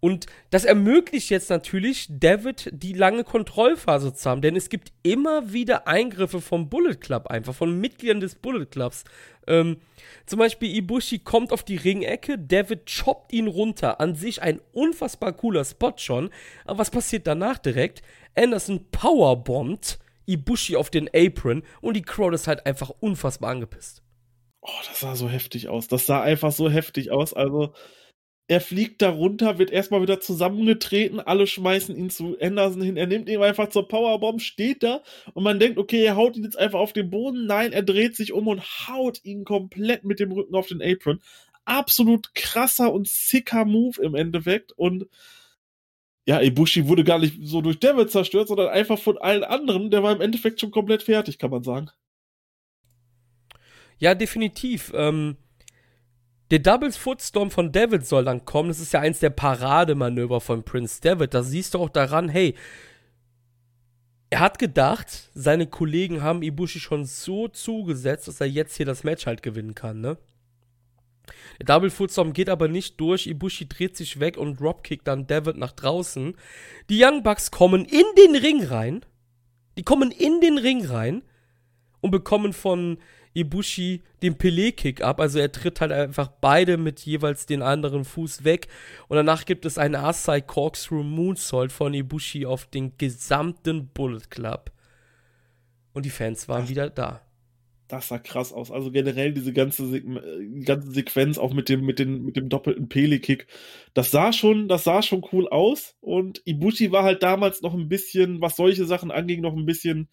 Und 0.00 0.26
das 0.50 0.64
ermöglicht 0.64 1.30
jetzt 1.30 1.50
natürlich 1.50 2.06
David 2.08 2.70
die 2.72 2.94
lange 2.94 3.22
Kontrollphase 3.22 4.14
zu 4.14 4.30
haben, 4.30 4.40
denn 4.40 4.56
es 4.56 4.70
gibt 4.70 4.92
immer 5.02 5.52
wieder 5.52 5.86
Eingriffe 5.86 6.40
vom 6.40 6.70
Bullet 6.70 6.96
Club 6.96 7.26
einfach, 7.26 7.54
von 7.54 7.78
Mitgliedern 7.78 8.20
des 8.20 8.34
Bullet 8.34 8.66
Clubs. 8.66 9.04
Ähm, 9.46 9.76
zum 10.26 10.38
Beispiel 10.38 10.74
Ibushi 10.74 11.18
kommt 11.18 11.52
auf 11.52 11.64
die 11.64 11.76
Ringecke, 11.76 12.38
David 12.38 12.86
choppt 12.86 13.32
ihn 13.32 13.46
runter. 13.46 14.00
An 14.00 14.14
sich 14.14 14.42
ein 14.42 14.60
unfassbar 14.72 15.32
cooler 15.32 15.64
Spot 15.64 15.92
schon. 15.96 16.30
Aber 16.64 16.78
was 16.78 16.90
passiert 16.90 17.26
danach 17.26 17.58
direkt? 17.58 18.02
Anderson 18.34 18.86
powerbombt 18.90 19.98
Ibushi 20.26 20.76
auf 20.76 20.90
den 20.90 21.10
Apron 21.12 21.62
und 21.80 21.94
die 21.94 22.02
Crowd 22.02 22.34
ist 22.34 22.46
halt 22.46 22.64
einfach 22.64 22.90
unfassbar 23.00 23.50
angepisst. 23.50 24.02
Oh, 24.62 24.68
das 24.86 25.00
sah 25.00 25.16
so 25.16 25.28
heftig 25.28 25.68
aus. 25.68 25.88
Das 25.88 26.06
sah 26.06 26.20
einfach 26.20 26.52
so 26.52 26.70
heftig 26.70 27.10
aus. 27.10 27.34
Also, 27.34 27.74
er 28.50 28.60
fliegt 28.60 29.00
da 29.00 29.10
runter, 29.10 29.58
wird 29.58 29.70
erstmal 29.70 30.02
wieder 30.02 30.18
zusammengetreten, 30.18 31.20
alle 31.20 31.46
schmeißen 31.46 31.96
ihn 31.96 32.10
zu 32.10 32.36
Anderson 32.40 32.82
hin, 32.82 32.96
er 32.96 33.06
nimmt 33.06 33.28
ihn 33.28 33.40
einfach 33.40 33.68
zur 33.68 33.86
Powerbomb, 33.86 34.42
steht 34.42 34.82
da 34.82 35.02
und 35.34 35.44
man 35.44 35.60
denkt, 35.60 35.78
okay, 35.78 36.02
er 36.02 36.16
haut 36.16 36.36
ihn 36.36 36.42
jetzt 36.42 36.58
einfach 36.58 36.80
auf 36.80 36.92
den 36.92 37.10
Boden. 37.10 37.46
Nein, 37.46 37.72
er 37.72 37.84
dreht 37.84 38.16
sich 38.16 38.32
um 38.32 38.48
und 38.48 38.60
haut 38.88 39.20
ihn 39.22 39.44
komplett 39.44 40.02
mit 40.02 40.18
dem 40.18 40.32
Rücken 40.32 40.56
auf 40.56 40.66
den 40.66 40.82
Apron. 40.82 41.20
Absolut 41.64 42.34
krasser 42.34 42.92
und 42.92 43.06
sicker 43.06 43.64
Move 43.64 44.02
im 44.02 44.16
Endeffekt 44.16 44.72
und 44.72 45.06
ja, 46.26 46.40
Ibushi 46.40 46.88
wurde 46.88 47.04
gar 47.04 47.20
nicht 47.20 47.38
so 47.42 47.60
durch 47.60 47.78
David 47.78 48.10
zerstört, 48.10 48.48
sondern 48.48 48.70
einfach 48.70 48.98
von 48.98 49.16
allen 49.16 49.44
anderen. 49.44 49.92
Der 49.92 50.02
war 50.02 50.10
im 50.10 50.20
Endeffekt 50.20 50.60
schon 50.60 50.72
komplett 50.72 51.04
fertig, 51.04 51.38
kann 51.38 51.52
man 51.52 51.62
sagen. 51.62 51.88
Ja, 53.98 54.16
definitiv. 54.16 54.90
Ähm, 54.92 55.36
der 56.50 56.58
Doubles 56.58 56.96
Footstorm 56.96 57.50
von 57.50 57.72
David 57.72 58.06
soll 58.06 58.24
dann 58.24 58.44
kommen. 58.44 58.68
Das 58.68 58.80
ist 58.80 58.92
ja 58.92 59.00
eins 59.00 59.20
der 59.20 59.30
Parademanöver 59.30 60.40
von 60.40 60.64
Prince 60.64 61.00
David. 61.00 61.34
Da 61.34 61.42
siehst 61.42 61.74
du 61.74 61.78
auch 61.78 61.90
daran, 61.90 62.28
hey, 62.28 62.54
er 64.30 64.40
hat 64.40 64.58
gedacht, 64.58 65.30
seine 65.34 65.66
Kollegen 65.66 66.22
haben 66.22 66.42
Ibushi 66.42 66.80
schon 66.80 67.04
so 67.04 67.48
zugesetzt, 67.48 68.28
dass 68.28 68.40
er 68.40 68.46
jetzt 68.46 68.76
hier 68.76 68.86
das 68.86 69.04
Match 69.04 69.26
halt 69.26 69.42
gewinnen 69.42 69.74
kann, 69.74 70.00
ne? 70.00 70.18
Der 71.58 71.66
Double 71.66 71.90
Footstorm 71.90 72.32
geht 72.32 72.48
aber 72.48 72.68
nicht 72.68 73.00
durch. 73.00 73.26
Ibushi 73.26 73.68
dreht 73.68 73.96
sich 73.96 74.18
weg 74.18 74.36
und 74.36 74.58
dropkickt 74.58 75.06
dann 75.06 75.26
David 75.26 75.56
nach 75.56 75.72
draußen. 75.72 76.34
Die 76.88 77.04
Young 77.04 77.22
Bucks 77.22 77.50
kommen 77.50 77.84
in 77.84 78.04
den 78.18 78.34
Ring 78.34 78.64
rein. 78.64 79.04
Die 79.76 79.82
kommen 79.82 80.10
in 80.10 80.40
den 80.40 80.58
Ring 80.58 80.84
rein 80.84 81.22
und 82.00 82.10
bekommen 82.10 82.52
von 82.52 82.98
Ibushi 83.34 84.02
den 84.22 84.36
Pelé-Kick 84.36 85.02
ab. 85.02 85.20
Also 85.20 85.38
er 85.38 85.52
tritt 85.52 85.80
halt 85.80 85.92
einfach 85.92 86.28
beide 86.40 86.76
mit 86.76 87.00
jeweils 87.00 87.46
den 87.46 87.62
anderen 87.62 88.04
Fuß 88.04 88.44
weg. 88.44 88.68
Und 89.08 89.16
danach 89.16 89.44
gibt 89.44 89.64
es 89.64 89.78
einen 89.78 89.94
Asai 89.94 90.40
Corkscrew 90.40 91.02
Moonsault 91.02 91.72
von 91.72 91.94
Ibushi 91.94 92.46
auf 92.46 92.66
den 92.66 92.96
gesamten 92.98 93.88
Bullet 93.88 94.28
Club. 94.30 94.72
Und 95.92 96.06
die 96.06 96.10
Fans 96.10 96.48
waren 96.48 96.68
wieder 96.68 96.90
da. 96.90 97.20
Das 97.90 98.06
sah 98.06 98.18
krass 98.18 98.52
aus. 98.52 98.70
Also 98.70 98.92
generell 98.92 99.32
diese 99.32 99.52
ganze, 99.52 99.96
äh, 99.96 100.62
ganze 100.64 100.92
Sequenz 100.92 101.38
auch 101.38 101.52
mit 101.52 101.68
dem, 101.68 101.84
mit, 101.84 101.98
den, 101.98 102.22
mit 102.24 102.36
dem 102.36 102.48
doppelten 102.48 102.88
Pele-Kick. 102.88 103.48
Das 103.94 104.12
sah 104.12 104.32
schon, 104.32 104.68
das 104.68 104.84
sah 104.84 105.02
schon 105.02 105.24
cool 105.32 105.48
aus. 105.48 105.96
Und 106.00 106.40
Ibushi 106.44 106.92
war 106.92 107.02
halt 107.02 107.24
damals 107.24 107.62
noch 107.62 107.74
ein 107.74 107.88
bisschen, 107.88 108.40
was 108.40 108.54
solche 108.54 108.84
Sachen 108.84 109.10
anging, 109.10 109.40
noch 109.40 109.56
ein 109.56 109.66
bisschen, 109.66 110.08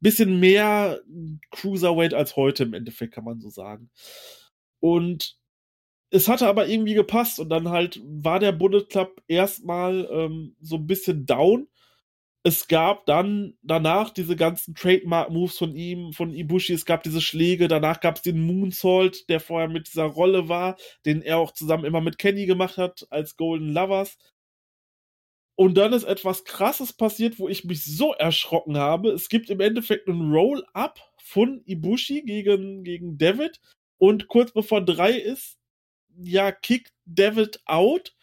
bisschen 0.00 0.40
mehr 0.40 1.00
Cruiserweight 1.50 2.14
als 2.14 2.36
heute 2.36 2.64
im 2.64 2.74
Endeffekt, 2.74 3.14
kann 3.14 3.24
man 3.24 3.40
so 3.40 3.50
sagen. 3.50 3.90
Und 4.80 5.38
es 6.10 6.28
hatte 6.28 6.46
aber 6.46 6.68
irgendwie 6.68 6.94
gepasst 6.94 7.38
und 7.38 7.50
dann 7.50 7.68
halt 7.68 8.00
war 8.04 8.40
der 8.40 8.52
Bullet 8.52 8.84
Club 8.88 9.22
erstmal 9.28 10.08
ähm, 10.10 10.56
so 10.60 10.76
ein 10.76 10.86
bisschen 10.86 11.26
down. 11.26 11.68
Es 12.44 12.68
gab 12.68 13.04
dann 13.06 13.58
danach 13.62 14.10
diese 14.10 14.36
ganzen 14.36 14.74
Trademark-Moves 14.74 15.58
von 15.58 15.74
ihm, 15.74 16.12
von 16.12 16.32
Ibushi, 16.32 16.72
es 16.72 16.86
gab 16.86 17.02
diese 17.02 17.20
Schläge, 17.20 17.68
danach 17.68 18.00
gab 18.00 18.16
es 18.16 18.22
den 18.22 18.40
Moonsault, 18.40 19.28
der 19.28 19.40
vorher 19.40 19.68
mit 19.68 19.88
dieser 19.88 20.04
Rolle 20.04 20.48
war, 20.48 20.76
den 21.04 21.20
er 21.20 21.38
auch 21.38 21.52
zusammen 21.52 21.84
immer 21.84 22.00
mit 22.00 22.16
Kenny 22.18 22.46
gemacht 22.46 22.78
hat 22.78 23.06
als 23.10 23.36
Golden 23.36 23.70
Lovers. 23.70 24.16
Und 25.60 25.74
dann 25.74 25.92
ist 25.92 26.04
etwas 26.04 26.44
Krasses 26.44 26.92
passiert, 26.92 27.40
wo 27.40 27.48
ich 27.48 27.64
mich 27.64 27.84
so 27.84 28.12
erschrocken 28.12 28.76
habe. 28.76 29.10
Es 29.10 29.28
gibt 29.28 29.50
im 29.50 29.58
Endeffekt 29.58 30.06
einen 30.06 30.30
Roll-Up 30.30 31.00
von 31.20 31.62
Ibushi 31.64 32.22
gegen, 32.22 32.84
gegen 32.84 33.18
David. 33.18 33.60
Und 33.96 34.28
kurz 34.28 34.52
bevor 34.52 34.84
drei 34.84 35.10
ist, 35.10 35.58
ja, 36.16 36.52
kickt 36.52 36.92
David 37.06 37.60
out. 37.64 38.14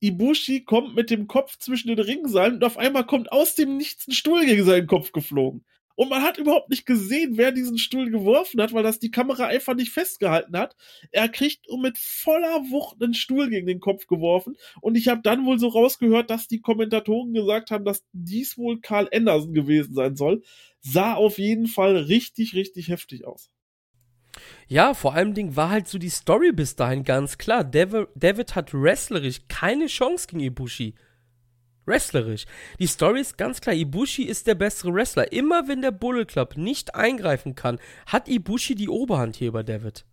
Ibushi 0.00 0.64
kommt 0.64 0.94
mit 0.94 1.10
dem 1.10 1.26
Kopf 1.26 1.58
zwischen 1.58 1.88
den 1.88 1.98
Ringseilen 1.98 2.54
und 2.54 2.64
auf 2.64 2.78
einmal 2.78 3.04
kommt 3.04 3.32
aus 3.32 3.54
dem 3.54 3.76
Nichts 3.76 4.08
ein 4.08 4.12
Stuhl 4.12 4.46
gegen 4.46 4.64
seinen 4.64 4.86
Kopf 4.86 5.12
geflogen. 5.12 5.66
Und 5.98 6.10
man 6.10 6.22
hat 6.22 6.38
überhaupt 6.38 6.70
nicht 6.70 6.86
gesehen, 6.86 7.38
wer 7.38 7.50
diesen 7.50 7.76
Stuhl 7.76 8.08
geworfen 8.08 8.62
hat, 8.62 8.72
weil 8.72 8.84
das 8.84 9.00
die 9.00 9.10
Kamera 9.10 9.46
einfach 9.46 9.74
nicht 9.74 9.90
festgehalten 9.90 10.56
hat. 10.56 10.76
Er 11.10 11.28
kriegt 11.28 11.66
mit 11.76 11.98
voller 11.98 12.70
Wucht 12.70 13.02
einen 13.02 13.14
Stuhl 13.14 13.50
gegen 13.50 13.66
den 13.66 13.80
Kopf 13.80 14.06
geworfen. 14.06 14.54
Und 14.80 14.96
ich 14.96 15.08
habe 15.08 15.22
dann 15.24 15.44
wohl 15.44 15.58
so 15.58 15.66
rausgehört, 15.66 16.30
dass 16.30 16.46
die 16.46 16.60
Kommentatoren 16.60 17.34
gesagt 17.34 17.72
haben, 17.72 17.84
dass 17.84 18.04
dies 18.12 18.56
wohl 18.56 18.80
Karl 18.80 19.08
Anderson 19.12 19.54
gewesen 19.54 19.92
sein 19.92 20.14
soll. 20.14 20.44
Sah 20.78 21.14
auf 21.14 21.36
jeden 21.36 21.66
Fall 21.66 21.96
richtig, 21.96 22.54
richtig 22.54 22.90
heftig 22.90 23.26
aus. 23.26 23.50
Ja, 24.68 24.94
vor 24.94 25.14
allem 25.14 25.56
war 25.56 25.70
halt 25.70 25.88
so 25.88 25.98
die 25.98 26.10
Story 26.10 26.52
bis 26.52 26.76
dahin 26.76 27.02
ganz 27.02 27.38
klar. 27.38 27.64
David 27.64 28.54
hat 28.54 28.72
wrestlerisch 28.72 29.48
keine 29.48 29.86
Chance 29.86 30.28
gegen 30.28 30.44
Ibushi 30.44 30.94
wrestlerisch. 31.88 32.44
Die 32.78 32.86
Story 32.86 33.20
ist 33.20 33.38
ganz 33.38 33.60
klar, 33.60 33.74
Ibushi 33.74 34.22
ist 34.22 34.46
der 34.46 34.54
bessere 34.54 34.94
Wrestler. 34.94 35.32
Immer 35.32 35.66
wenn 35.66 35.82
der 35.82 35.90
Bullet 35.90 36.26
Club 36.26 36.56
nicht 36.56 36.94
eingreifen 36.94 37.54
kann, 37.54 37.80
hat 38.06 38.28
Ibushi 38.28 38.74
die 38.74 38.88
Oberhand 38.88 39.36
hier 39.36 39.48
über 39.48 39.64
David. 39.64 40.04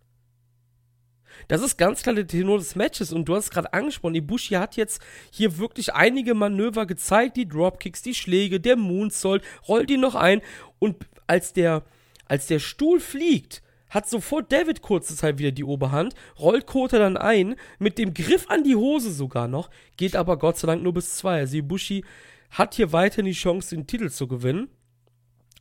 Das 1.48 1.62
ist 1.62 1.76
ganz 1.76 2.02
klar 2.02 2.14
der 2.14 2.26
Tenor 2.26 2.58
des 2.58 2.74
Matches 2.74 3.12
und 3.12 3.26
du 3.26 3.34
hast 3.34 3.44
es 3.44 3.50
gerade 3.50 3.72
angesprochen, 3.72 4.14
Ibushi 4.14 4.54
hat 4.54 4.76
jetzt 4.76 5.00
hier 5.30 5.58
wirklich 5.58 5.94
einige 5.94 6.34
Manöver 6.34 6.86
gezeigt, 6.86 7.36
die 7.36 7.46
Dropkicks, 7.46 8.02
die 8.02 8.14
Schläge, 8.14 8.58
der 8.58 8.76
Moonsault, 8.76 9.42
rollt 9.68 9.90
ihn 9.90 10.00
noch 10.00 10.14
ein 10.14 10.40
und 10.78 10.96
als 11.26 11.52
der, 11.52 11.84
als 12.24 12.46
der 12.46 12.58
Stuhl 12.58 13.00
fliegt, 13.00 13.62
hat 13.96 14.08
sofort 14.08 14.52
David 14.52 14.82
kurze 14.82 15.16
Zeit 15.16 15.38
wieder 15.38 15.52
die 15.52 15.64
Oberhand, 15.64 16.14
rollt 16.38 16.66
Kota 16.66 16.98
dann 16.98 17.16
ein, 17.16 17.56
mit 17.78 17.96
dem 17.96 18.12
Griff 18.12 18.50
an 18.50 18.62
die 18.62 18.76
Hose 18.76 19.10
sogar 19.10 19.48
noch, 19.48 19.70
geht 19.96 20.14
aber 20.14 20.38
Gott 20.38 20.58
sei 20.58 20.66
Dank 20.66 20.82
nur 20.82 20.92
bis 20.92 21.16
zwei. 21.16 21.38
Also 21.38 21.56
Ibushi 21.56 22.04
hat 22.50 22.74
hier 22.74 22.92
weiterhin 22.92 23.24
die 23.24 23.32
Chance, 23.32 23.74
den 23.74 23.86
Titel 23.86 24.10
zu 24.10 24.28
gewinnen. 24.28 24.68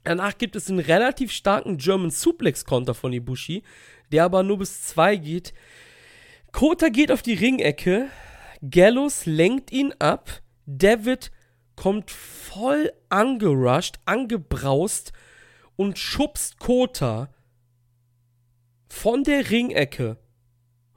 Danach 0.03 0.37
gibt 0.37 0.57
es 0.57 0.69
einen 0.69 0.79
relativ 0.79 1.31
starken 1.31 1.77
German 1.77 2.11
Suplex-Konter 2.11 2.93
von 2.93 3.13
Ibushi, 3.13 3.63
der 4.11 4.25
aber 4.25 4.43
nur 4.43 4.57
bis 4.59 4.83
zwei 4.83 5.15
geht. 5.15 5.53
Kota 6.51 6.89
geht 6.89 7.13
auf 7.13 7.21
die 7.21 7.35
Ringecke, 7.35 8.09
Gallows 8.69 9.25
lenkt 9.25 9.71
ihn 9.71 9.93
ab, 9.99 10.41
David 10.65 11.31
kommt 11.77 12.11
voll 12.11 12.91
angerusht, 13.07 13.95
angebraust 14.03 15.13
und 15.77 15.97
schubst 15.97 16.59
Kota 16.59 17.29
von 18.87 19.23
der 19.23 19.49
Ringecke 19.49 20.17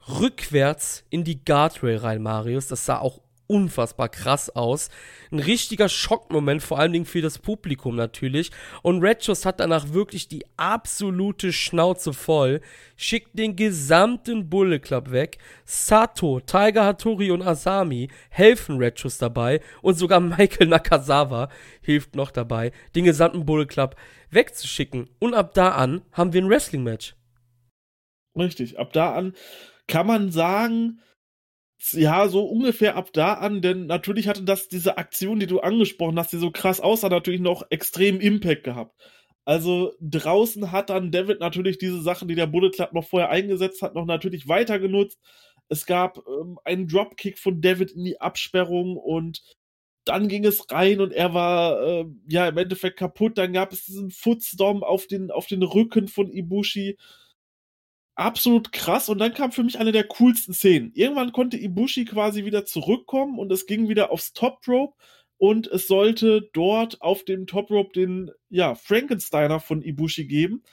rückwärts 0.07 1.03
in 1.09 1.23
die 1.23 1.43
Guardrail 1.43 1.97
rein, 1.97 2.21
Marius. 2.21 2.67
Das 2.67 2.85
sah 2.85 2.99
auch 2.99 3.21
unfassbar 3.49 4.09
krass 4.09 4.55
aus. 4.55 4.89
Ein 5.31 5.39
richtiger 5.39 5.89
Schockmoment, 5.89 6.61
vor 6.61 6.77
allen 6.77 6.93
Dingen 6.93 7.05
für 7.05 7.21
das 7.21 7.39
Publikum 7.39 7.95
natürlich. 7.95 8.51
Und 8.83 9.01
Red 9.01 9.25
Shoes 9.25 9.43
hat 9.43 9.59
danach 9.59 9.91
wirklich 9.91 10.27
die 10.27 10.45
absolute 10.55 11.51
Schnauze 11.51 12.13
voll, 12.13 12.61
schickt 12.95 13.37
den 13.37 13.55
gesamten 13.55 14.49
Bullet 14.49 14.79
Club 14.79 15.09
weg. 15.09 15.39
Sato, 15.65 16.39
Tiger 16.39 16.85
Hattori 16.85 17.31
und 17.31 17.41
Asami 17.41 18.09
helfen 18.29 18.77
Red 18.77 18.99
Shoes 18.99 19.17
dabei 19.17 19.61
und 19.81 19.97
sogar 19.97 20.19
Michael 20.19 20.67
Nakazawa 20.67 21.49
hilft 21.81 22.15
noch 22.15 22.29
dabei, 22.29 22.71
den 22.95 23.05
gesamten 23.05 23.45
Bullet 23.45 23.65
Club 23.65 23.95
wegzuschicken. 24.29 25.09
Und 25.17 25.33
ab 25.33 25.55
da 25.55 25.69
an 25.69 26.01
haben 26.11 26.33
wir 26.33 26.41
ein 26.41 26.49
Wrestling-Match. 26.49 27.15
Richtig. 28.37 28.79
Ab 28.79 28.93
da 28.93 29.13
an 29.13 29.33
kann 29.87 30.05
man 30.07 30.31
sagen, 30.31 31.01
ja, 31.93 32.27
so 32.27 32.45
ungefähr 32.45 32.95
ab 32.95 33.11
da 33.13 33.35
an, 33.35 33.61
denn 33.61 33.87
natürlich 33.87 34.27
hatte 34.27 34.43
das, 34.43 34.67
diese 34.67 34.97
Aktion, 34.97 35.39
die 35.39 35.47
du 35.47 35.61
angesprochen 35.61 36.19
hast, 36.19 36.33
die 36.33 36.37
so 36.37 36.51
krass 36.51 36.79
aussah, 36.81 37.09
natürlich 37.09 37.41
noch 37.41 37.63
extrem 37.69 38.19
Impact 38.19 38.63
gehabt. 38.63 38.95
Also 39.45 39.93
draußen 40.01 40.71
hat 40.71 40.89
dann 40.89 41.11
David 41.11 41.39
natürlich 41.39 41.77
diese 41.79 42.01
Sachen, 42.01 42.27
die 42.27 42.35
der 42.35 42.47
Bullet 42.47 42.71
Club 42.71 42.93
noch 42.93 43.05
vorher 43.05 43.29
eingesetzt 43.29 43.81
hat, 43.81 43.95
noch 43.95 44.05
natürlich 44.05 44.47
weiter 44.47 44.77
genutzt. 44.79 45.19
Es 45.69 45.85
gab 45.85 46.17
ähm, 46.27 46.59
einen 46.65 46.87
Dropkick 46.87 47.39
von 47.39 47.61
David 47.61 47.91
in 47.91 48.03
die 48.03 48.21
Absperrung 48.21 48.97
und 48.97 49.41
dann 50.05 50.27
ging 50.27 50.45
es 50.45 50.69
rein 50.71 51.01
und 51.01 51.13
er 51.13 51.33
war 51.33 51.81
äh, 51.81 52.05
ja 52.27 52.47
im 52.47 52.57
Endeffekt 52.57 52.97
kaputt. 52.97 53.37
Dann 53.37 53.53
gab 53.53 53.71
es 53.73 53.85
diesen 53.85 54.11
Footstorm 54.11 54.83
auf 54.83 55.07
den, 55.07 55.31
auf 55.31 55.47
den 55.47 55.63
Rücken 55.63 56.07
von 56.07 56.31
Ibushi 56.31 56.97
absolut 58.19 58.71
krass. 58.71 59.09
Und 59.09 59.19
dann 59.19 59.33
kam 59.33 59.51
für 59.51 59.63
mich 59.63 59.79
eine 59.79 59.91
der 59.91 60.03
coolsten 60.03 60.53
Szenen. 60.53 60.91
Irgendwann 60.93 61.31
konnte 61.31 61.57
Ibushi 61.57 62.05
quasi 62.05 62.45
wieder 62.45 62.65
zurückkommen 62.65 63.39
und 63.39 63.51
es 63.51 63.65
ging 63.65 63.87
wieder 63.87 64.11
aufs 64.11 64.33
Top 64.33 64.59
Rope 64.67 64.95
und 65.37 65.67
es 65.67 65.87
sollte 65.87 66.49
dort 66.53 67.01
auf 67.01 67.23
dem 67.23 67.47
Top 67.47 67.71
Rope 67.71 67.93
den, 67.93 68.31
ja, 68.49 68.75
Frankensteiner 68.75 69.59
von 69.59 69.81
Ibushi 69.81 70.25
geben. 70.25 70.63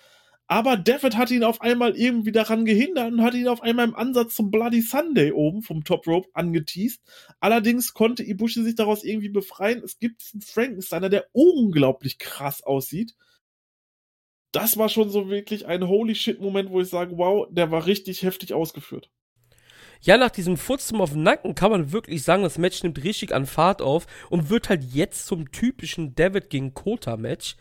Aber 0.49 0.77
David 0.77 1.17
hat 1.17 1.33
ihn 1.33 1.43
auf 1.43 1.61
einmal 1.61 1.97
irgendwie 1.97 2.31
daran 2.31 2.65
gehindert 2.65 3.13
und 3.13 3.23
hat 3.23 3.35
ihn 3.35 3.49
auf 3.49 3.63
einmal 3.63 3.89
im 3.89 3.97
Ansatz 3.97 4.37
zum 4.37 4.53
Bloody 4.53 4.81
Sunday 4.81 5.33
oben 5.33 5.63
vom 5.63 5.83
Top 5.83 6.07
Rope 6.07 6.29
angeteased. 6.35 7.03
Allerdings 7.41 7.95
konnte 7.95 8.23
Ibushi 8.23 8.63
sich 8.63 8.77
daraus 8.77 9.03
irgendwie 9.03 9.29
befreien. 9.29 9.83
Es 9.85 9.99
gibt 9.99 10.23
einen 10.33 10.43
Frankensteiner, 10.43 11.09
der 11.09 11.27
unglaublich 11.33 12.19
krass 12.19 12.63
aussieht 12.63 13.17
das 14.57 14.77
war 14.77 14.89
schon 14.89 15.11
so 15.11 15.29
wirklich 15.29 15.67
ein 15.67 15.87
Holy 15.87 16.15
Shit-Moment, 16.15 16.71
wo 16.71 16.81
ich 16.81 16.89
sage, 16.89 17.17
wow, 17.17 17.47
der 17.51 17.71
war 17.71 17.87
richtig 17.87 18.23
heftig 18.23 18.53
ausgeführt. 18.53 19.11
Ja, 20.01 20.17
nach 20.19 20.31
diesem 20.31 20.57
Futzum 20.57 21.01
auf 21.01 21.13
den 21.13 21.23
Nacken 21.23 21.55
kann 21.55 21.71
man 21.71 21.93
wirklich 21.93 22.23
sagen, 22.23 22.43
das 22.43 22.59
Match 22.59 22.83
nimmt 22.83 23.03
richtig 23.03 23.35
an 23.35 23.47
Fahrt 23.47 23.81
auf 23.81 24.07
und 24.29 24.51
wird 24.51 24.69
halt 24.69 24.85
jetzt 24.85 25.27
zum 25.27 25.51
typischen 25.51 26.15
David 26.15 26.51
gegen 26.51 26.75
Kota-Match. 26.75 27.57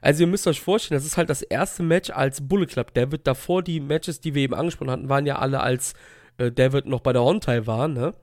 Also 0.00 0.22
ihr 0.22 0.26
müsst 0.26 0.46
euch 0.46 0.60
vorstellen, 0.60 0.98
das 0.98 1.06
ist 1.06 1.16
halt 1.16 1.30
das 1.30 1.42
erste 1.42 1.82
Match 1.82 2.10
als 2.10 2.46
Bullet 2.46 2.66
Club 2.66 2.94
David. 2.94 3.26
Davor 3.26 3.62
die 3.62 3.80
Matches, 3.80 4.20
die 4.20 4.34
wir 4.34 4.42
eben 4.42 4.54
angesprochen 4.54 4.90
hatten, 4.90 5.08
waren 5.08 5.26
ja 5.26 5.38
alle 5.38 5.60
als 5.60 5.94
äh, 6.38 6.52
David 6.52 6.86
noch 6.86 7.00
bei 7.00 7.12
der 7.12 7.22
Hontai 7.22 7.66
war, 7.66 7.88
ne? 7.88 8.14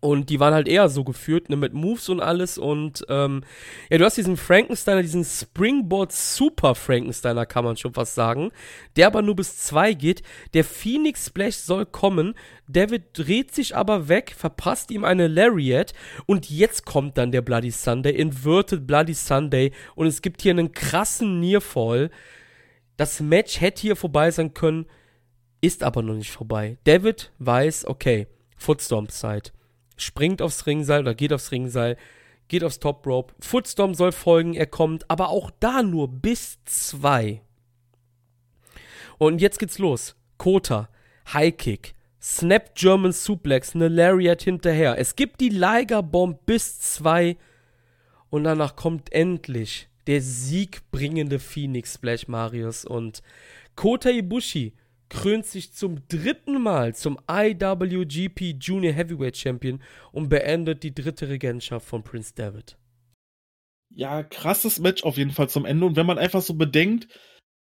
Und 0.00 0.30
die 0.30 0.38
waren 0.38 0.54
halt 0.54 0.68
eher 0.68 0.88
so 0.88 1.02
geführt, 1.02 1.50
ne, 1.50 1.56
mit 1.56 1.74
Moves 1.74 2.08
und 2.08 2.20
alles. 2.20 2.56
Und 2.56 3.04
ähm, 3.08 3.42
ja, 3.90 3.98
du 3.98 4.04
hast 4.04 4.16
diesen 4.16 4.36
Frankensteiner, 4.36 5.02
diesen 5.02 5.24
Springboard 5.24 6.12
Super 6.12 6.76
Frankensteiner, 6.76 7.46
kann 7.46 7.64
man 7.64 7.76
schon 7.76 7.94
fast 7.94 8.14
sagen. 8.14 8.52
Der 8.96 9.08
aber 9.08 9.22
nur 9.22 9.34
bis 9.34 9.58
zwei 9.58 9.94
geht. 9.94 10.22
Der 10.54 10.62
Phoenix 10.62 11.26
Splash 11.26 11.56
soll 11.56 11.84
kommen. 11.84 12.34
David 12.68 13.06
dreht 13.12 13.52
sich 13.52 13.74
aber 13.74 14.08
weg, 14.08 14.32
verpasst 14.36 14.92
ihm 14.92 15.04
eine 15.04 15.26
Lariat. 15.26 15.94
Und 16.26 16.48
jetzt 16.48 16.86
kommt 16.86 17.18
dann 17.18 17.32
der 17.32 17.42
Bloody 17.42 17.72
Sunday, 17.72 18.14
Inverted 18.14 18.86
Bloody 18.86 19.14
Sunday. 19.14 19.72
Und 19.96 20.06
es 20.06 20.22
gibt 20.22 20.42
hier 20.42 20.52
einen 20.52 20.70
krassen 20.70 21.40
Nearfall. 21.40 22.10
Das 22.96 23.18
Match 23.18 23.60
hätte 23.60 23.82
hier 23.82 23.96
vorbei 23.96 24.30
sein 24.30 24.54
können, 24.54 24.86
ist 25.60 25.82
aber 25.82 26.02
noch 26.02 26.14
nicht 26.14 26.30
vorbei. 26.30 26.78
David 26.84 27.32
weiß, 27.38 27.86
okay, 27.86 28.28
Footstomp-Zeit 28.56 29.52
springt 30.02 30.42
aufs 30.42 30.66
Ringseil 30.66 31.00
oder 31.00 31.14
geht 31.14 31.32
aufs 31.32 31.52
Ringseil, 31.52 31.96
geht 32.48 32.64
aufs 32.64 32.78
Top 32.78 33.06
Rope. 33.06 33.34
Footstorm 33.40 33.94
soll 33.94 34.12
folgen, 34.12 34.54
er 34.54 34.66
kommt, 34.66 35.10
aber 35.10 35.28
auch 35.28 35.50
da 35.60 35.82
nur 35.82 36.08
bis 36.08 36.58
zwei. 36.64 37.42
Und 39.18 39.40
jetzt 39.40 39.58
geht's 39.58 39.78
los. 39.78 40.16
Kota, 40.38 40.88
High 41.32 41.56
Kick, 41.56 41.94
Snap 42.22 42.74
German 42.74 43.12
Suplex, 43.12 43.74
eine 43.74 43.88
Lariat 43.88 44.42
hinterher. 44.42 44.98
Es 44.98 45.16
gibt 45.16 45.40
die 45.40 45.48
Liger 45.48 46.02
Bomb 46.02 46.46
bis 46.46 46.80
zwei. 46.80 47.36
Und 48.30 48.44
danach 48.44 48.76
kommt 48.76 49.12
endlich 49.12 49.88
der 50.06 50.22
siegbringende 50.22 51.38
Phoenix 51.38 51.94
Splash 51.94 52.28
Marius 52.28 52.84
und 52.84 53.22
Kota 53.76 54.10
Ibushi 54.10 54.74
krönt 55.08 55.46
sich 55.46 55.72
zum 55.72 56.06
dritten 56.08 56.60
Mal 56.62 56.94
zum 56.94 57.18
IWGP 57.30 58.56
Junior 58.60 58.92
Heavyweight 58.92 59.36
Champion 59.36 59.82
und 60.12 60.28
beendet 60.28 60.82
die 60.82 60.94
dritte 60.94 61.28
Regentschaft 61.28 61.86
von 61.86 62.02
Prince 62.02 62.34
David. 62.34 62.76
Ja, 63.90 64.22
krasses 64.22 64.78
Match 64.78 65.02
auf 65.04 65.16
jeden 65.16 65.30
Fall 65.30 65.48
zum 65.48 65.64
Ende. 65.64 65.86
Und 65.86 65.96
wenn 65.96 66.06
man 66.06 66.18
einfach 66.18 66.42
so 66.42 66.54
bedenkt, 66.54 67.08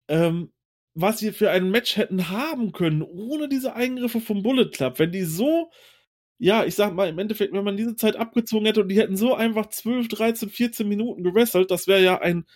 ähm, 0.09 0.53
was 0.95 1.21
wir 1.21 1.35
für 1.35 1.51
ein 1.51 1.71
Match 1.71 1.97
hätten 1.97 2.31
haben 2.31 2.73
können, 2.73 3.03
ohne 3.03 3.49
diese 3.49 3.75
Eingriffe 3.75 4.21
vom 4.21 4.43
Bullet 4.43 4.71
Club, 4.71 4.99
wenn 4.99 5.13
die 5.13 5.25
so, 5.25 5.71
ja, 6.39 6.65
ich 6.65 6.75
sag 6.75 6.95
mal, 6.95 7.09
im 7.09 7.19
Endeffekt, 7.19 7.53
wenn 7.53 7.65
man 7.65 7.77
diese 7.77 7.97
Zeit 7.97 8.17
abgezogen 8.17 8.67
hätte 8.67 8.81
und 8.81 8.89
die 8.89 8.99
hätten 8.99 9.17
so 9.17 9.35
einfach 9.35 9.67
12, 9.67 10.09
13, 10.09 10.49
14 10.49 10.89
Minuten 10.89 11.23
gewrestelt, 11.23 11.71
das 11.71 11.87
wäre 11.87 12.03
ja 12.03 12.21
ein 12.21 12.47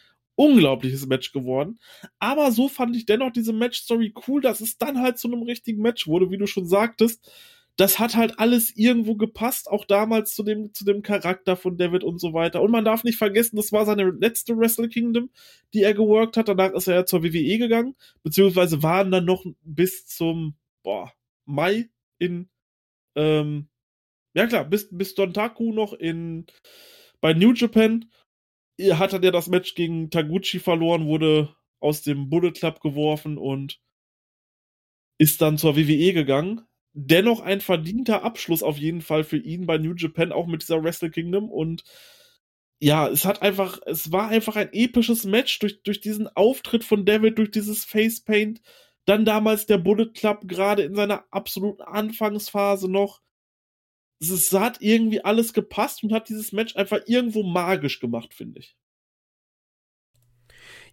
unglaubliches 0.41 1.07
Match 1.07 1.33
geworden. 1.33 1.79
Aber 2.19 2.51
so 2.51 2.69
fand 2.69 2.97
ich 2.97 3.05
dennoch 3.05 3.31
diese 3.31 3.53
Match-Story 3.53 4.15
cool, 4.27 4.41
dass 4.41 4.63
es 4.63 4.79
dann 4.79 5.01
halt 5.01 5.19
zu 5.19 5.29
einem 5.29 5.43
richtigen 5.43 5.83
Match 5.83 6.07
wurde, 6.07 6.31
wie 6.31 6.39
du 6.39 6.47
schon 6.47 6.67
sagtest. 6.67 7.31
das 7.77 7.99
hat 7.99 8.15
halt 8.15 8.39
alles 8.39 8.77
irgendwo 8.77 9.17
gepasst, 9.17 9.69
auch 9.71 9.87
damals 9.87 10.35
zu 10.35 10.43
dem, 10.43 10.75
zu 10.75 10.85
dem 10.85 11.03
Charakter 11.03 11.57
von 11.57 11.79
David 11.79 12.05
und 12.05 12.21
so 12.21 12.35
weiter. 12.35 12.61
Und 12.63 12.71
man 12.71 12.85
darf 12.85 13.05
nicht 13.05 13.17
vergessen, 13.17 13.57
das 13.57 13.73
war 13.73 13.87
seine 13.87 14.11
letzte 14.11 14.57
Wrestle 14.59 14.89
Kingdom, 14.89 15.31
die 15.73 15.83
er 15.83 15.95
geworkt 15.95 16.37
hat. 16.37 16.49
Danach 16.49 16.73
ist 16.73 16.89
er 16.89 16.95
ja 16.95 17.07
zur 17.07 17.23
WWE 17.23 17.59
gegangen, 17.59 17.97
beziehungsweise 18.23 18.83
waren 18.83 19.11
dann 19.11 19.25
noch 19.25 19.45
bis 19.63 20.07
zum, 20.07 20.57
boah, 20.83 21.13
Mai 21.47 21.89
in, 22.19 22.51
ähm, 23.15 23.69
ja 24.35 24.47
klar, 24.47 24.65
bis, 24.67 24.89
bis 24.91 25.15
Dontaku 25.15 25.73
noch 25.73 25.95
in, 25.95 26.47
bei 27.21 27.33
New 27.35 27.53
Japan 27.55 28.11
hat 28.93 29.13
er 29.13 29.33
das 29.33 29.49
Match 29.49 29.75
gegen 29.75 30.11
Taguchi 30.11 30.59
verloren, 30.59 31.07
wurde 31.07 31.55
aus 31.81 32.03
dem 32.03 32.29
Bullet 32.29 32.53
Club 32.53 32.81
geworfen 32.81 33.39
und 33.39 33.81
ist 35.19 35.41
dann 35.41 35.59
zur 35.59 35.77
WWE 35.77 36.13
gegangen. 36.13 36.63
Dennoch 36.93 37.41
ein 37.41 37.61
verdienter 37.61 38.23
Abschluss 38.25 38.63
auf 38.63 38.79
jeden 38.79 39.01
Fall 39.03 39.23
für 39.23 39.37
ihn 39.37 39.67
bei 39.67 39.79
New 39.79 39.95
Japan, 39.95 40.33
auch 40.33 40.47
mit 40.47 40.63
dieser 40.63 40.83
Wrestle 40.83 41.11
Kingdom. 41.11 41.51
Und 41.51 41.85
ja, 42.81 43.09
es 43.09 43.25
hat 43.25 43.43
einfach, 43.43 43.79
es 43.87 44.11
war 44.11 44.29
einfach 44.29 44.57
ein 44.57 44.73
episches 44.73 45.25
Match 45.25 45.59
durch, 45.59 45.83
durch 45.83 46.01
diesen 46.01 46.29
Auftritt 46.29 46.83
von 46.85 47.05
David, 47.05 47.39
durch 47.39 47.51
dieses 47.51 47.85
Facepaint. 47.85 48.61
Dann 49.05 49.25
damals 49.25 49.67
der 49.67 49.79
Bullet 49.79 50.13
Club, 50.15 50.49
gerade 50.49 50.83
in 50.83 50.95
seiner 50.95 51.25
absoluten 51.31 51.83
Anfangsphase 51.83 52.91
noch. 52.91 53.21
Es 54.21 54.53
hat 54.53 54.79
irgendwie 54.81 55.25
alles 55.25 55.53
gepasst 55.53 56.03
und 56.03 56.13
hat 56.13 56.29
dieses 56.29 56.53
Match 56.53 56.77
einfach 56.77 57.01
irgendwo 57.07 57.43
magisch 57.43 58.01
gemacht, 58.01 58.35
finde 58.35 58.61
ich. 58.61 58.77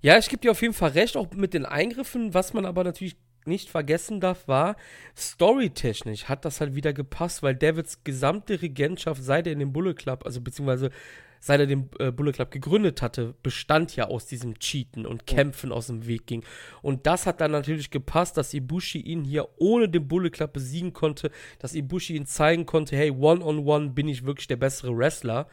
Ja, 0.01 0.17
ich 0.17 0.29
gebe 0.29 0.41
dir 0.41 0.51
auf 0.51 0.61
jeden 0.61 0.73
Fall 0.73 0.91
recht, 0.91 1.17
auch 1.17 1.31
mit 1.31 1.53
den 1.53 1.65
Eingriffen. 1.65 2.33
Was 2.33 2.53
man 2.53 2.65
aber 2.65 2.83
natürlich 2.83 3.17
nicht 3.45 3.69
vergessen 3.69 4.19
darf, 4.19 4.47
war, 4.47 4.75
storytechnisch 5.17 6.25
hat 6.25 6.45
das 6.45 6.61
halt 6.61 6.75
wieder 6.75 6.93
gepasst, 6.93 7.41
weil 7.43 7.55
Davids 7.55 8.03
gesamte 8.03 8.61
Regentschaft, 8.61 9.23
seit 9.23 9.47
er 9.47 9.53
in 9.53 9.59
dem 9.59 9.73
Bullet 9.73 9.95
Club, 9.95 10.25
also 10.25 10.41
beziehungsweise 10.41 10.91
seit 11.39 11.59
er 11.59 11.67
den 11.67 11.89
äh, 11.99 12.11
Bullet 12.11 12.31
Club 12.31 12.51
gegründet 12.51 13.01
hatte, 13.01 13.35
bestand 13.43 13.95
ja 13.95 14.07
aus 14.07 14.25
diesem 14.25 14.59
Cheaten 14.59 15.05
und 15.05 15.27
Kämpfen 15.27 15.71
aus 15.71 15.87
dem 15.87 16.07
Weg 16.07 16.27
ging. 16.27 16.43
Und 16.81 17.05
das 17.05 17.25
hat 17.25 17.41
dann 17.41 17.51
natürlich 17.51 17.89
gepasst, 17.89 18.37
dass 18.37 18.53
Ibushi 18.53 18.99
ihn 18.99 19.23
hier 19.23 19.47
ohne 19.57 19.89
den 19.89 20.07
Bullet 20.07 20.31
Club 20.31 20.53
besiegen 20.53 20.93
konnte, 20.93 21.31
dass 21.59 21.75
Ibushi 21.75 22.15
ihn 22.15 22.25
zeigen 22.25 22.65
konnte, 22.65 22.95
hey, 22.95 23.11
one-on-one 23.11 23.59
-on 23.59 23.89
-one 23.89 23.93
bin 23.93 24.07
ich 24.07 24.25
wirklich 24.25 24.47
der 24.47 24.57
bessere 24.57 24.95
Wrestler. 24.97 25.47